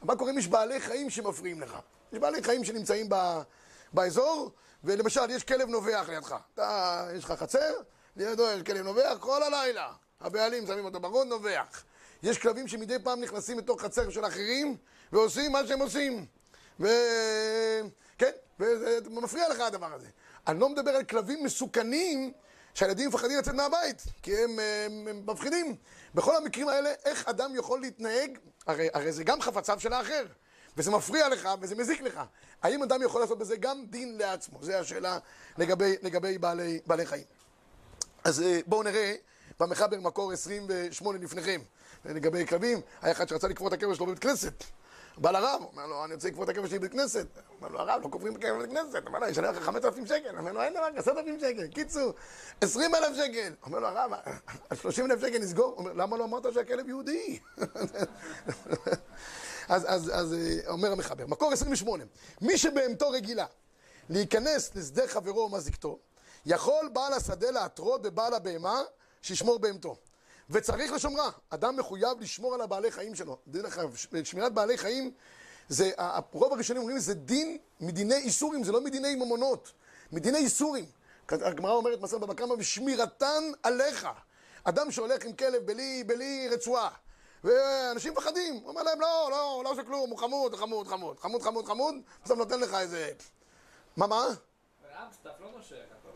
[0.03, 1.77] מה קורה אם יש בעלי חיים שמפריעים לך?
[2.13, 3.41] יש בעלי חיים שנמצאים ב,
[3.93, 4.51] באזור,
[4.85, 6.37] ולמשל יש כלב נובח לידך.
[6.55, 7.73] אתה, יש לך חצר,
[8.17, 9.93] לידו יש כלב נובח כל הלילה.
[10.21, 11.85] הבעלים שמים אותו ברון, נובח.
[12.23, 14.77] יש כלבים שמדי פעם נכנסים לתוך חצר של אחרים
[15.13, 16.27] ועושים מה שהם עושים.
[16.81, 16.87] ו...
[18.19, 20.07] כן, וזה מפריע לך הדבר הזה.
[20.47, 22.33] אני לא מדבר על כלבים מסוכנים
[22.75, 24.51] שהילדים מפחדים לצאת מהבית, כי הם,
[24.87, 25.77] הם, הם מפחידים.
[26.15, 30.27] בכל המקרים האלה, איך אדם יכול להתנהג, הרי, הרי זה גם חפציו של האחר,
[30.77, 32.21] וזה מפריע לך וזה מזיק לך.
[32.63, 34.59] האם אדם יכול לעשות בזה גם דין לעצמו?
[34.63, 35.19] זו השאלה
[35.59, 37.25] לגבי, לגבי בעלי, בעלי חיים.
[38.25, 39.15] אז אה, בואו נראה
[39.61, 41.61] במחבר מקור 28 לפניכם,
[42.05, 44.65] לגבי כלבים, היה אחד שרצה לקבור את הקבר שלו בבית כנסת.
[45.19, 47.27] בא לרב, אומר לו, אני רוצה לקבור את הקבר שלי בבית כנסת.
[47.59, 49.07] אומר לו, הרב, לא קוברים את הקבר בבית כנסת.
[49.07, 50.39] אומר לו, אני אשלם לך חמשת אלפים שקל.
[50.39, 51.67] אומר לו, אין דבר, עשרת אלפים שקל.
[51.67, 52.13] קיצור,
[52.61, 53.55] עשרים אלף שקל.
[53.63, 54.13] אומר לו, הרב,
[54.75, 55.75] שלושים אלף שקל נסגור.
[55.77, 57.39] אומר, למה לא אמרת שהכלב יהודי?
[59.69, 62.05] אז, אז, אז אומר המחבר, מקור 28,
[62.41, 63.47] מי שבהמתו רגילה
[64.09, 65.99] להיכנס לשדה חברו או מזיקתו,
[66.47, 68.83] יכול בעל השדה להטרות בבעל הבהמה
[69.23, 69.97] שישמור בהמתו.
[70.51, 71.31] וצריך לשומרה.
[71.51, 73.39] אדם מחויב לשמור על הבעלי חיים שלו.
[73.47, 75.13] דין אגב, שמירת בעלי חיים,
[75.69, 79.73] זה, הרוב הראשונים אומרים, זה דין מדיני איסורים, זה לא מדיני ממונות,
[80.13, 80.85] מדיני איסורים.
[81.29, 84.09] הגמרא אומרת מסר בבא קמא, ושמירתן עליך.
[84.65, 86.91] אדם שהולך עם כלב בלי, בלי רצועה,
[87.45, 91.43] ואנשים מפחדים, הוא אומר להם, לא, לא, לא עושה כלום, הוא חמוד, חמוד, חמוד, חמוד,
[91.43, 93.13] חמוד, חמוד, בסוף נותן לך איזה...
[93.97, 94.27] מה, מה?
[95.41, 95.47] לא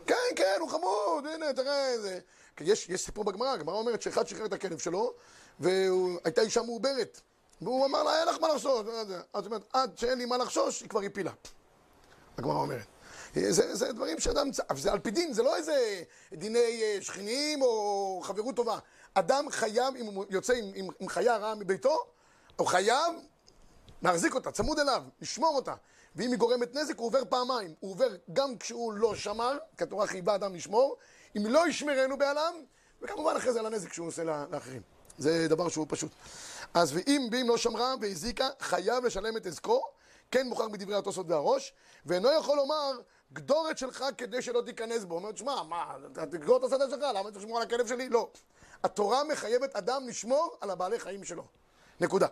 [0.05, 2.19] כן, כן, הוא חמוד, הנה, תראה איזה...
[2.61, 5.13] יש, יש סיפור בגמרא, הגמרא אומרת שאחד שחרר את הכלב שלו,
[5.59, 7.21] והייתה אישה מעוברת.
[7.61, 8.85] והוא אמר לה, אין לך מה לחשוש.
[9.33, 11.31] אז אומרת, עד שאין לי מה לחשוש, היא כבר הפילה.
[12.37, 12.85] הגמרא אומרת.
[13.35, 18.21] זה, זה דברים שאדם, זה על פי דין, זה לא איזה דיני אה, שכנים או
[18.23, 18.79] חברות טובה.
[19.13, 22.05] אדם חייב, אם הוא יוצא עם, עם, עם חיה רעה מביתו,
[22.55, 23.13] הוא חייב
[24.01, 25.73] להחזיק אותה, צמוד אליו, לשמור אותה.
[26.15, 27.73] ואם היא גורמת נזק, הוא עובר פעמיים.
[27.79, 30.97] הוא עובר גם כשהוא לא שמר, כי התורה חייבה אדם לשמור,
[31.37, 32.53] אם לא ישמרנו בעלם,
[33.01, 34.81] וכמובן אחרי זה על הנזק שהוא עושה לאחרים.
[35.17, 36.11] זה דבר שהוא פשוט.
[36.73, 39.81] אז ואם ואם לא שמרה והזיקה, חייב לשלם את עזקו,
[40.31, 41.73] כן מוכר מדברי התוספות והראש,
[42.05, 42.91] ואינו יכול לומר,
[43.33, 45.15] גדורת שלך כדי שלא תיכנס בו.
[45.15, 48.09] הוא אומר, שמע, מה, תגדור את השדה שלך, למה צריך לשמור על הכלב שלי?
[48.09, 48.29] לא.
[48.83, 51.43] התורה מחייבת אדם לשמור על הבעלי חיים שלו.
[51.99, 52.27] נקודה.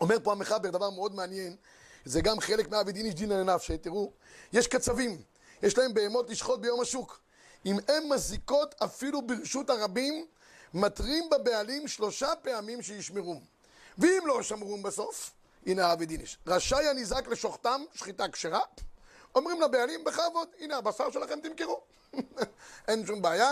[0.00, 1.56] אומר פה המחבר דבר מאוד מעניין,
[2.04, 4.12] זה גם חלק מהאבי דין איש דינא לנפשי, תראו,
[4.52, 5.22] יש קצבים,
[5.62, 7.20] יש להם בהמות לשחוט ביום השוק.
[7.66, 10.26] אם הן מזיקות אפילו ברשות הרבים,
[10.74, 13.40] מתרים בבעלים שלושה פעמים שישמרום.
[13.98, 15.32] ואם לא שמרום בסוף,
[15.66, 16.38] הנה האבי דין איש.
[16.46, 18.60] רשאי הניזק לשוחטם, שחיטה כשרה,
[19.34, 21.80] אומרים לבעלים בכבוד, הנה הבשר שלכם תמכרו.
[22.88, 23.50] אין שום בעיה,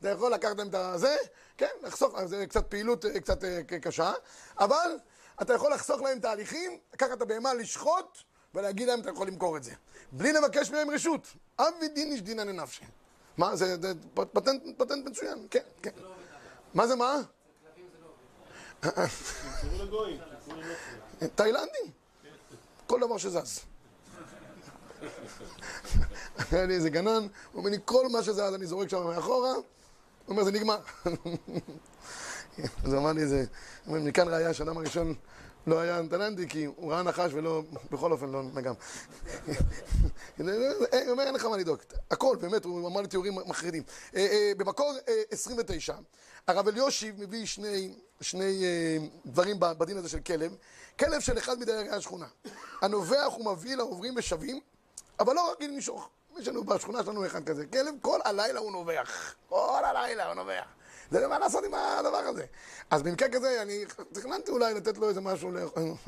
[0.00, 1.16] אתה יכול לקחת להם את הזה,
[1.56, 4.12] כן, לחסוך, זה קצת פעילות אה, קצת אה, קשה,
[4.58, 4.98] אבל
[5.42, 8.18] אתה יכול לחסוך להם תהליכים, לקחת את הבהמה, לשחוט,
[8.54, 9.72] ולהגיד להם, אתה יכול למכור את זה.
[10.12, 11.26] בלי לבקש מהם רשות.
[11.58, 12.84] אבי דין איש דינא לנפשי.
[13.36, 15.90] מה, זה, זה פטנט, פטנט מצוין, כן, כן.
[16.74, 17.16] מה זה מה?
[21.34, 21.90] תאילנדים.
[22.86, 23.60] כל דבר שזז.
[26.52, 29.64] היה לי איזה גנן, הוא אומר לי, כל מה שזז אני זורק שם מאחורה, הוא
[30.28, 30.78] אומר, זה נגמר.
[32.84, 33.44] אז הוא אמר לי איזה,
[33.84, 35.14] הוא אומר, מכאן ראיה שהאדם הראשון
[35.66, 38.74] לא היה תאילנדי, כי הוא ראה נחש ולא, בכל אופן לא נגם.
[40.38, 40.48] הוא
[41.08, 41.78] אומר, אין לך מה לדאוג.
[42.10, 43.82] הכל, באמת, הוא אמר לי תיאורים מחרידים.
[44.16, 45.94] אה, אה, במקור אה, 29,
[46.46, 47.46] הרב אליושיב מביא
[48.20, 48.96] שני, אה,
[49.26, 50.56] דברים בדין הזה של כלב.
[50.98, 52.26] כלב של אחד מדיירי השכונה.
[52.82, 54.60] הנובח הוא מביא לעוברים ושבים,
[55.20, 56.10] אבל לא רגיל למשוך.
[56.38, 57.66] יש לנו בשכונה שלנו אחד כזה.
[57.66, 59.34] כלב, כל הלילה הוא נובח.
[59.48, 60.79] כל הלילה הוא נובח.
[61.10, 62.44] זה מה לעשות עם הדבר הזה.
[62.90, 65.50] אז במקרה כזה, אני תכננתי אולי לתת לו איזה משהו,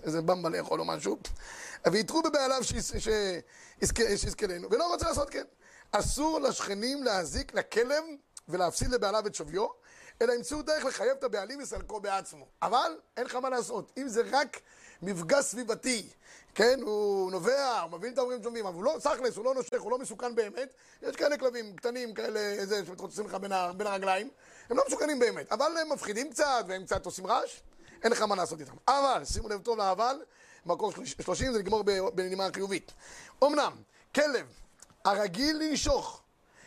[0.03, 1.17] איזה במבה לאכול או משהו,
[1.93, 5.45] ויתרו בבעליו שיז- שיזכה- שיזכה לנו, ולא רוצה לעשות כן.
[5.93, 8.05] אסור לשכנים להזיק לכלב
[8.49, 9.67] ולהפסיד לבעליו את שוויו,
[10.23, 12.47] אלא ימצאו דרך לחייב את הבעלים לסלקו בעצמו.
[12.63, 13.93] אבל אין לך מה לעשות.
[13.99, 14.61] אם זה רק
[15.03, 16.09] מפגע סביבתי,
[16.55, 19.81] כן, הוא נובע, הוא מבין את ההורים שומעים, אבל הוא לא, סכלס, הוא לא נושך,
[19.81, 20.75] הוא לא מסוכן באמת.
[21.03, 24.31] יש כאלה כלבים קטנים, כאלה, איזה, שמתרוצצים לך בין, בין הרגליים,
[24.71, 27.61] הם לא מסוכנים באמת, אבל הם מפחידים קצת, והם קצת עושים רעש,
[28.03, 28.73] אין לך מה לעשות איתם.
[28.89, 30.23] אבל, שימו לב טוב לאבל,
[30.67, 31.83] מקור 30 זה לגמור
[32.15, 32.93] בנימה חיובית.
[33.45, 33.73] אמנם,
[34.15, 34.47] כלב
[35.05, 36.23] הרגיל לנשוך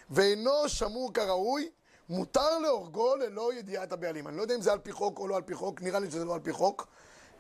[0.10, 1.70] ואינו שמור כראוי,
[2.10, 4.28] מותר להורגו ללא ידיעת הבעלים.
[4.28, 6.12] אני לא יודע אם זה על פי חוק או לא על פי חוק, נראה לי
[6.12, 6.88] שזה לא על פי חוק.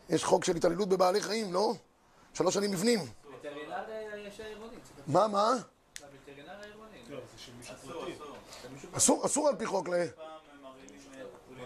[0.09, 1.73] יש חוק של התעללות בבעלי חיים, לא?
[2.35, 2.99] שלוש שנים מבנים.
[2.99, 3.05] אה,
[5.07, 5.53] מה, מה?
[7.09, 7.19] לא.
[8.93, 9.93] אסור, אסור על פי חוק ל...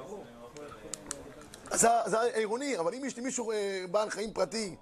[0.01, 0.61] אוכל,
[2.05, 4.75] זה, העירוני, אבל אם יש לי מישהו אה, בעל חיים פרטי.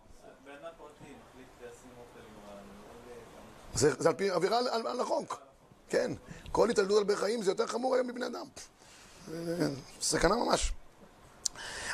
[3.73, 5.41] זה, זה על פי עבירה על, החוק.
[5.89, 6.11] כן.
[6.51, 8.45] כל התעללות על בעלי חיים זה יותר חמור היום מבני אדם.
[10.01, 10.71] סכנה ממש.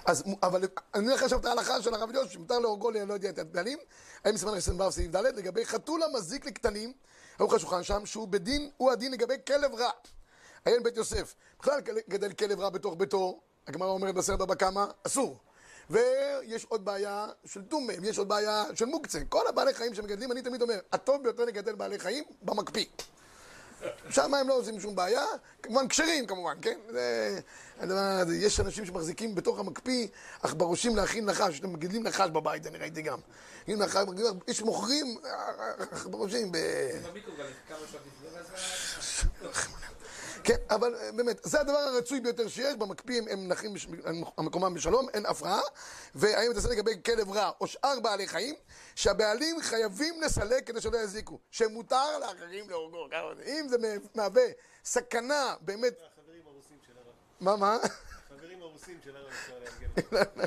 [0.05, 0.63] אז, אבל
[0.93, 3.03] אני הולך עכשיו את ההלכה של הרב יוסף, שמותר להורגו ל...
[3.03, 3.79] לא יודע את הבעלים,
[4.23, 6.93] האם סימן רס"ו סעיף ד', לגבי חתול המזיק לקטנים,
[7.39, 9.89] ערוך השולחן שם, שהוא בדין, הוא הדין לגבי כלב רע.
[10.65, 11.35] עיין בית יוסף.
[11.59, 15.39] בכלל גדל כלב רע בתוך ביתו, הגמרא אומרת בסרט בבא קמא, אסור.
[15.89, 19.19] ויש עוד בעיה של טומא, ויש עוד בעיה של מוקצה.
[19.29, 22.85] כל הבעלי חיים שמגדלים, אני תמיד אומר, הטוב ביותר לגדל בעלי חיים, במקפיא.
[24.09, 25.25] שם הם לא עושים שום בעיה,
[25.63, 26.79] כמובן כשרים כמובן, כן?
[26.89, 27.39] זה,
[27.79, 30.07] הדבר הזה, יש אנשים שמחזיקים בתוך המקפיא
[30.41, 33.19] עכברושים להכין נחש, אתם מגדלים נחש בבית, אני ראיתי גם.
[34.47, 35.17] יש מוכרים
[35.91, 36.57] עכברושים ב...
[40.43, 43.73] כן, אבל אה, באמת, זה הדבר הרצוי ביותר שיש, במקפיא הם- נחים
[44.37, 45.61] מקומם בשלום, אין הפרעה,
[46.15, 48.55] והאם אתה לגבי כלב רע או שאר בעלי חיים,
[48.95, 53.07] שהבעלים חייבים לסלק כדי שלא יזיקו, שמותר לאחרים להורגו.
[53.45, 53.77] אם זה
[54.15, 54.43] מהווה
[54.85, 57.13] סכנה באמת, החברים הרוסים של הרב.
[57.39, 57.77] מה, מה?
[58.31, 59.53] החברים הרוסים של הרב אפשר
[60.11, 60.41] להגן.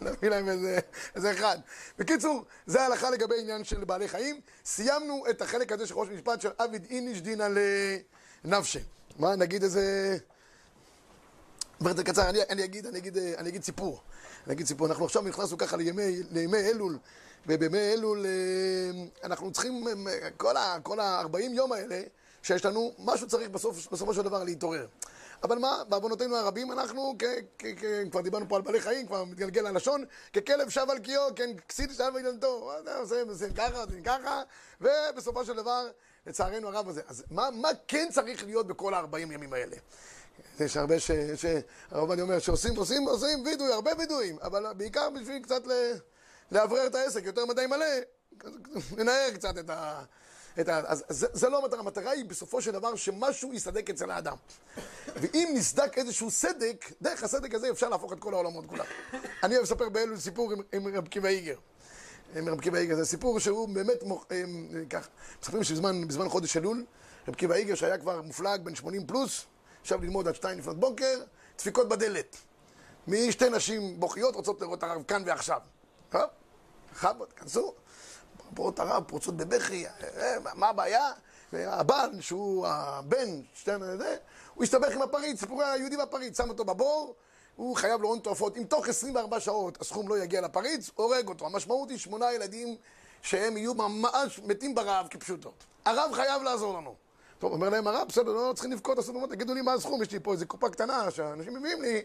[0.00, 1.58] נביא להם איזה, אחד.
[1.98, 4.40] בקיצור, זה ההלכה לגבי עניין של בעלי חיים.
[4.64, 7.48] סיימנו את החלק הזה של ראש משפט של עביד איניש דינא
[8.44, 8.78] לנפשי.
[9.18, 10.16] מה, נגיד איזה...
[11.80, 14.00] אומר את זה קצר, אני, אני, אגיד, אני, אגיד, אני אגיד סיפור.
[14.46, 14.86] אני אגיד סיפור.
[14.86, 16.98] אנחנו עכשיו נכנסנו ככה לימי, לימי אלול,
[17.46, 18.90] ובימי אלול אה,
[19.24, 22.02] אנחנו צריכים, אה, כל ה- כל ה-40 יום האלה
[22.42, 24.86] שיש לנו, משהו צריך בסוף, בסופו של דבר להתעורר.
[25.42, 27.14] אבל מה, בעוונותינו הרבים, אנחנו,
[28.10, 31.92] כבר דיברנו פה על בעלי חיים, כבר מתגלגל הלשון, ככלב שב על קיאו, כן, כסיל
[31.92, 33.16] שב על ילדו, עושה
[33.56, 34.42] ככה, עושים ככה,
[34.80, 35.88] ובסופו של דבר,
[36.30, 37.02] לצערנו הרב הזה.
[37.08, 39.76] אז מה, מה כן צריך להיות בכל ה-40 ימים האלה?
[40.60, 41.10] יש הרבה ש...
[41.36, 41.44] ש-
[41.90, 45.72] הרב עובדיה אומר שעושים, עושים, עושים וידוי, הרבה וידויים, אבל בעיקר בשביל קצת ל...
[46.52, 47.86] לאוורר את העסק יותר מדי מלא,
[48.96, 50.02] לנער קצת את ה...
[50.60, 50.82] את ה...
[50.86, 54.36] אז זה, זה לא המטרה, המטרה היא בסופו של דבר שמשהו יסדק אצל האדם.
[55.16, 58.84] ואם נסדק איזשהו סדק, דרך הסדק הזה אפשר להפוך את כל העולמות כולם.
[59.42, 61.56] אני אוהב לספר באלול סיפור עם, עם רב קיבא איגר.
[62.36, 64.42] עם רב קיבא איגר, זה סיפור שהוא באמת, אה,
[64.90, 65.08] ככה,
[65.42, 66.84] מספרים שבזמן בזמן חודש אלול,
[67.28, 69.44] רב קיבא איגר שהיה כבר מופלג, בן 80 פלוס,
[69.84, 71.20] ישב ללמוד עד שתיים לפנות בוקר,
[71.58, 72.36] דפיקות בדלת.
[73.08, 75.60] משתי נשים בוכיות רוצות לראות הרב כאן ועכשיו.
[76.94, 77.74] חבוד, כנסו.
[78.52, 81.10] באות הרב פורצות בבכי, אה, מה- מה הבעיה?
[81.52, 84.16] הבעל, שהוא הבן, שתיהן זה,
[84.54, 87.14] הוא הסתבך עם הפריץ, סיפורי היהודי והפריץ, שם אותו בבור,
[87.56, 88.56] הוא חייב לו הון תועפות.
[88.56, 91.46] אם תוך 24 שעות הסכום לא יגיע לפריץ, הורג אותו.
[91.46, 92.76] המשמעות היא שמונה ילדים
[93.22, 95.52] שהם יהיו ממש מתים ברעב כפשוטו.
[95.84, 96.94] הרב חייב לעזור לנו.
[97.38, 98.98] טוב, אומר להם הרב, בסדר, לא צריכים לבכות,
[99.30, 102.02] תגידו לי מה הסכום, יש לי פה איזה קופה קטנה שאנשים מביאים לי.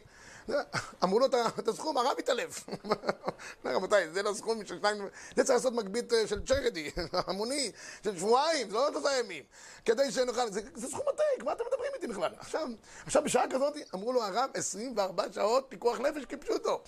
[1.03, 1.25] אמרו לו
[1.59, 2.65] את הסכום, הרב התעלף.
[3.65, 4.97] רבותיי, זה לא סכום של שניים,
[5.35, 6.91] זה צריך לעשות מגבית אה, של צ'רדי,
[7.27, 7.71] המוני,
[8.03, 9.43] של שבועיים, זה לא שלושה ימים.
[9.85, 12.31] כדי שנוכל, זה, זה סכום עתק, מה אתם מדברים איתי בכלל?
[12.39, 12.67] עכשיו,
[13.05, 16.81] עכשיו בשעה כזאת, אמרו לו הרב, 24 שעות פיקוח נפש כפשוטו.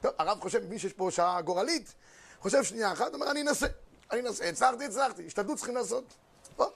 [0.00, 1.94] טוב, הרב חושב, מבין שיש פה שעה גורלית,
[2.40, 3.66] חושב שנייה אחת, אומר, אני אנסה.
[4.12, 6.04] אני אנסה, הצלחתי, הצלחתי, השתדלות צריכים לעשות.
[6.56, 6.66] בוא,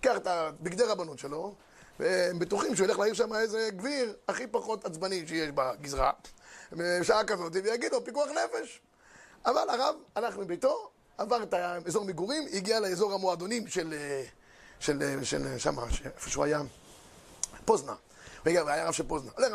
[0.00, 1.54] קח את הבגדי רבנות שלו,
[2.00, 6.10] והם בטוחים שהוא ילך להעיר שם איזה גביר הכי פחות עצבני שיש בגזרה,
[6.72, 8.80] בשעה כזאת, ויגיד לו, פיקוח נפש.
[9.46, 13.94] אבל הרב הלך מביתו, עבר את האזור מגורים, הגיע לאזור המועדונים של,
[14.80, 16.60] של, של שם, איפה שהוא היה,
[17.64, 17.94] פוזנה.
[18.44, 19.30] הוא היה רב של פוזנה.
[19.36, 19.52] הולך,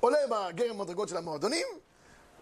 [0.00, 1.66] עולה בגרם מדרגות של המועדונים,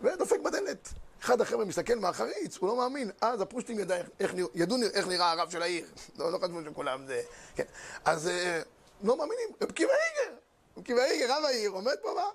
[0.03, 0.89] ודופק בדלת.
[1.23, 3.11] אחד החבר'ה מסתכל מהחריץ, הוא לא מאמין.
[3.21, 5.87] אז הפרושטים ידע, איך- ידעו איך נראה הרב של העיר.
[6.19, 7.23] לא, לא חשבו שכולם זה...
[7.57, 7.65] כן.
[8.05, 8.63] אז אה,
[9.05, 10.37] לא מאמינים, רב קיבא איגר.
[10.77, 12.29] רב קיבא איגר, רב העיר, עומד פה מה?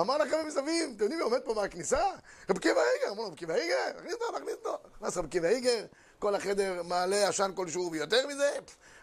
[0.00, 2.04] אמר לחבר'ה מסביב, אתם יודעים מי עומד פה מהכניסה?
[2.50, 3.12] רב קיבא איגר.
[3.12, 4.78] אמרו לו, רב קיבא איגר, נכניס אותו, נכניס אותו.
[5.00, 5.86] נכנס רב קיבא איגר,
[6.18, 8.58] כל החדר מעלה עשן כלשהו ויותר מזה,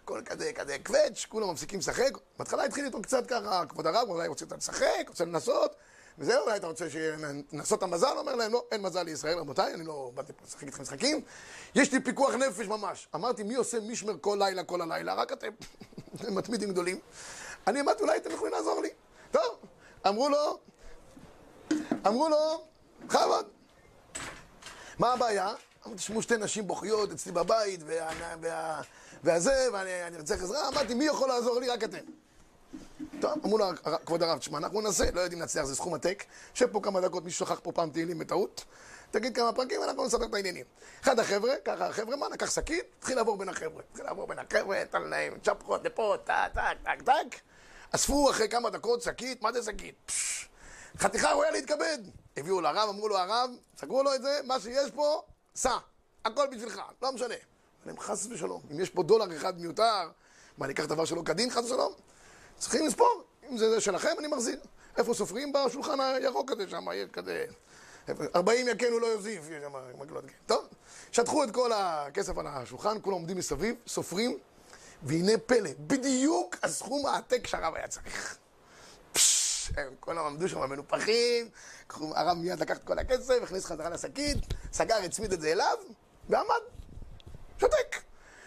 [0.06, 2.12] כל כזה, כזה קווץ', כולם מפסיקים לשחק.
[2.40, 5.76] בהתחלה התחיל איתו קצת ככה, כבוד הרב, אולי רוצה לשחק, רוצה לנסות.
[6.18, 8.18] וזהו, אולי אתה רוצה שננסות את המזל?
[8.18, 11.22] אומר להם, לא, אין מזל לישראל, רבותיי, אני לא באתי פה לשחק איתכם משחקים.
[11.76, 13.08] יש לי פיקוח נפש ממש.
[13.16, 15.14] אמרתי, מי עושה מישמר כל לילה, כל הלילה?
[15.14, 15.50] רק אתם.
[16.16, 17.00] אתם מתמידים גדולים.
[17.68, 18.90] אני אמרתי, אולי אתם יכולים לעזור לי.
[19.32, 19.60] טוב,
[20.08, 20.60] אמרו לו,
[22.08, 22.66] אמרו לו,
[23.06, 23.46] בכבוד.
[25.00, 25.54] מה הבעיה?
[25.86, 28.10] אמרתי, תשמעו, שתי נשים בוכיות אצלי בבית, וה,
[28.42, 28.82] וה,
[29.24, 30.68] והזה, ואני אני צריך עזרה.
[30.68, 31.70] אמרתי, מי יכול לעזור לי?
[31.70, 31.98] רק אתם.
[33.22, 36.24] טוב, אמרו לו, "הר- כבוד הרב, תשמע, אנחנו ננסה, לא יודעים לנצח, זה סכום עתק.
[36.54, 38.64] יושב פה כמה דקות, מישהו שכח פה פעם תהילים בטעות.
[39.12, 40.66] תגיד כמה פרקים, אנחנו נסדר את העניינים.
[41.04, 43.84] אחד החבר'ה, ככה החבר'ה, מה, לקח שקית, התחיל לעבור בין החבר'ה.
[43.92, 46.34] התחיל לעבור בין החבר'ה, נתן להם צ'פחות לפה, טק,
[46.84, 47.40] טק, טק.
[47.92, 50.12] אספו אחרי כמה דקות שקית, מה זה שקית?
[50.98, 51.98] חתיכה ראויה להתכבד.
[52.38, 55.22] הביאו לרב, אמרו לו, הרב, סגרו לו את זה, מה שיש פה,
[55.56, 55.78] סע.
[56.26, 57.28] הכל בשבילך, לא משנה.
[57.28, 57.36] אמר
[57.86, 60.10] להם, חס ושלום, אם יש פה דולר אחד מיותר,
[60.58, 61.94] מה, אני אקח דבר שלא כדין, חס ושלום?
[62.58, 64.60] צריכים לספור, אם זה זה שלכם, אני מחזיר.
[64.98, 65.54] איפה סופרים?
[65.54, 67.46] בשולחן הירוק הזה שם, יש כזה...
[68.36, 70.24] 40 יקנו לא יוסיף, יש שם מקלות.
[70.26, 70.34] כן.
[70.46, 70.66] טוב,
[71.12, 74.38] שטחו את כל הכסף על השולחן, כולם עומדים מסביב, סופרים,
[75.04, 78.38] והנה פלא, בדיוק הסכום העתק שהרב היה צריך.
[79.78, 81.50] הם כולם עמדו שם מנופחים,
[81.90, 84.38] הרב מיד לקח את כל הכסף, הכניס חזרה לשקית,
[84.74, 85.78] סגר, הצמיד את זה אליו,
[86.30, 86.62] ועמד,
[87.60, 87.96] שותק.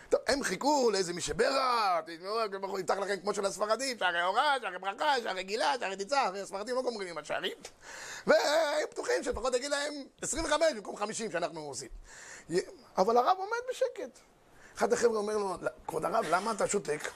[0.08, 4.78] טוב, הם חיכו לאיזה מי שברה, תשמעו, יפתח לכם כמו של הספרדים, שערי אורה, שערי
[4.78, 7.56] ברכה, שערי גילה, שערי ניצה, הספרדים לא גומרים עם השערים.
[8.26, 11.88] והיו בטוחים שלפחות יגיד להם 25 במקום 50 שאנחנו עושים.
[12.98, 14.18] אבל הרב עומד בשקט.
[14.76, 17.10] אחד החבר'ה אומר לו, כבוד הרב, למה אתה שותק?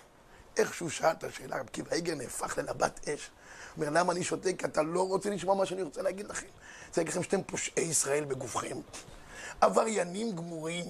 [0.56, 3.30] איכשהו שאל את השאלה, רב קיבא איגר נהפך ללבת אש.
[3.76, 4.62] אומר, למה אני שותק?
[4.64, 6.46] אתה לא רוצה לשמוע מה שאני רוצה להגיד לכם.
[6.46, 8.76] אני רוצה להגיד לכם שאתם פושעי ישראל בגופכם.
[9.62, 10.84] עבריינים גמורים.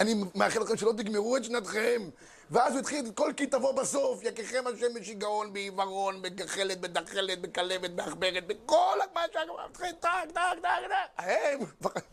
[0.00, 2.02] אני מאחל לכם שלא תגמרו את שנתכם.
[2.50, 8.46] ואז הוא התחיל, כל כי תבוא בסוף, יככם השם בשיגעון, בעיוורון, בגחלת, בדחלת, בכלבת, בעכברת,
[8.46, 11.24] בכל מה שהגמרא, התחיל טק, טק, טק, טק.
[11.24, 11.58] הם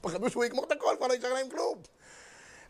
[0.02, 1.82] פחדו שהוא יגמור את הכל, כבר לא יישאר להם כלום.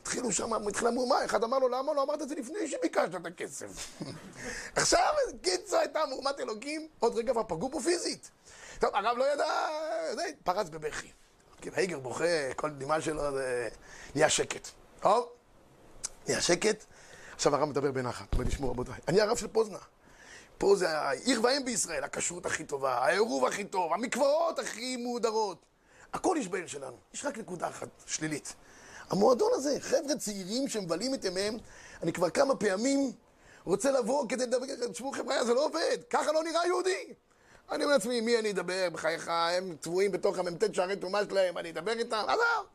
[0.01, 3.25] התחילו שם, התחילה מהומה, אחד אמר לו, למה לא אמרת את זה לפני שביקשת את
[3.25, 4.01] הכסף?
[4.75, 8.31] עכשיו, קיצר הייתה מהומת אלוקים, עוד רגע כבר פגעו פה פיזית.
[8.79, 9.67] טוב, הרב לא ידע,
[10.43, 11.11] פרץ בבכי.
[11.61, 13.69] כי הייגר בוכה, כל דמעה שלו זה...
[14.15, 14.67] נהיה שקט.
[14.99, 15.29] טוב,
[16.27, 16.85] נהיה שקט.
[17.35, 19.77] עכשיו הרב מדבר בנחת, אומר, תשמעו רבותיי, אני הרב של פוזנה.
[20.57, 25.65] פה זה העיר ואם בישראל, הכשרות הכי טובה, העירוב הכי טוב, המקוואות הכי מהודרות.
[26.13, 28.53] הכל יש בעיר שלנו, יש רק נקודה אחת שלילית.
[29.09, 31.57] המועדון הזה, חבר'ה צעירים שמבלים את ימיהם,
[32.03, 33.11] אני כבר כמה פעמים
[33.65, 37.13] רוצה לבוא כדי לדבר, תשמעו חבר'ה, זה לא עובד, ככה לא נראה יהודי.
[37.71, 41.69] אני אומר לעצמי, מי אני אדבר בחייך, הם צבועים בתוך המ"ט שערי טומאה שלהם, אני
[41.69, 42.65] אדבר איתם, עזוב.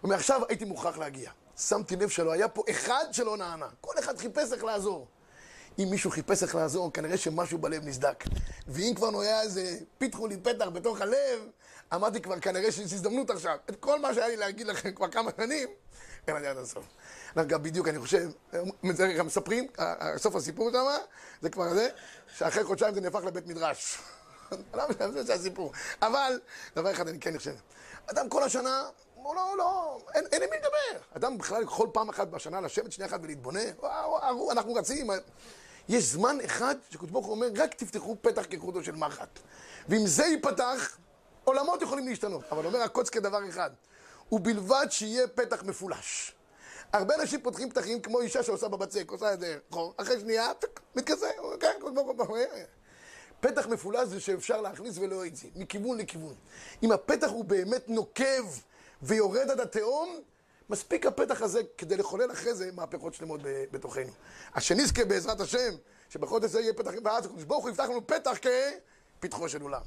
[0.00, 0.16] הוא אומר,
[0.48, 1.30] הייתי מוכרח להגיע.
[1.58, 3.68] שמתי לב שלא היה פה אחד שלא נענה.
[3.80, 5.06] כל אחד חיפש איך לעזור.
[5.78, 8.24] אם מישהו חיפש איך לעזור, כנראה שמשהו בלב נסדק.
[8.68, 11.40] ואם כבר לא היה איזה פיתחו לי פתח בתוך הלב,
[11.94, 13.56] אמרתי כבר, כנראה שיש הזדמנות עכשיו.
[13.70, 15.68] את כל מה שהיה לי להגיד לכם כבר כמה שנים,
[16.28, 16.84] אין עד הסוף.
[17.46, 18.30] גם בדיוק, אני חושב,
[19.24, 19.66] מספרים,
[20.16, 20.86] סוף הסיפור שם,
[21.42, 21.88] זה כבר זה,
[22.36, 23.98] שאחרי חודשיים זה נהפך לבית מדרש.
[25.20, 25.72] זה הסיפור.
[26.02, 26.40] אבל,
[26.76, 27.54] דבר אחד אני כן חושב.
[28.06, 28.82] אדם כל השנה,
[29.14, 31.04] הוא לא, לא, אין, עם מי לדבר.
[31.16, 35.10] אדם בכלל יכול פעם אחת בשנה לשבת שנייה אחת ולהתבונן, וואו, אנחנו רצים.
[35.88, 39.38] יש זמן אחד שקדוש ברוך הוא אומר, רק תפתחו פתח כחודו של מחט.
[39.88, 40.96] ואם זה ייפתח,
[41.44, 42.44] עולמות יכולים להשתנות.
[42.50, 43.70] אבל אומר הקוץ כדבר אחד,
[44.32, 46.34] ובלבד שיהיה פתח מפולש.
[46.92, 50.52] הרבה אנשים פותחים פתחים כמו אישה שעושה בבצק, עושה את זה חור, אחרי שנייה,
[50.96, 51.26] מתכסה,
[53.44, 56.34] פתח מפולש זה שאפשר להכניס ולא יצא, מכיוון לכיוון.
[56.82, 58.44] אם הפתח הוא באמת נוקב
[59.02, 60.20] ויורד עד התהום,
[60.70, 63.40] מספיק הפתח הזה כדי לחולל אחרי זה מהפכות שלמות
[63.70, 64.10] בתוכנו.
[64.54, 65.74] אז שנזכה בעזרת השם,
[66.08, 68.38] שבחודש הזה יהיה פתחים בארץ, הקדוש ברוך הוא יפתח לנו פתח
[69.20, 69.82] כפתחו של עולם.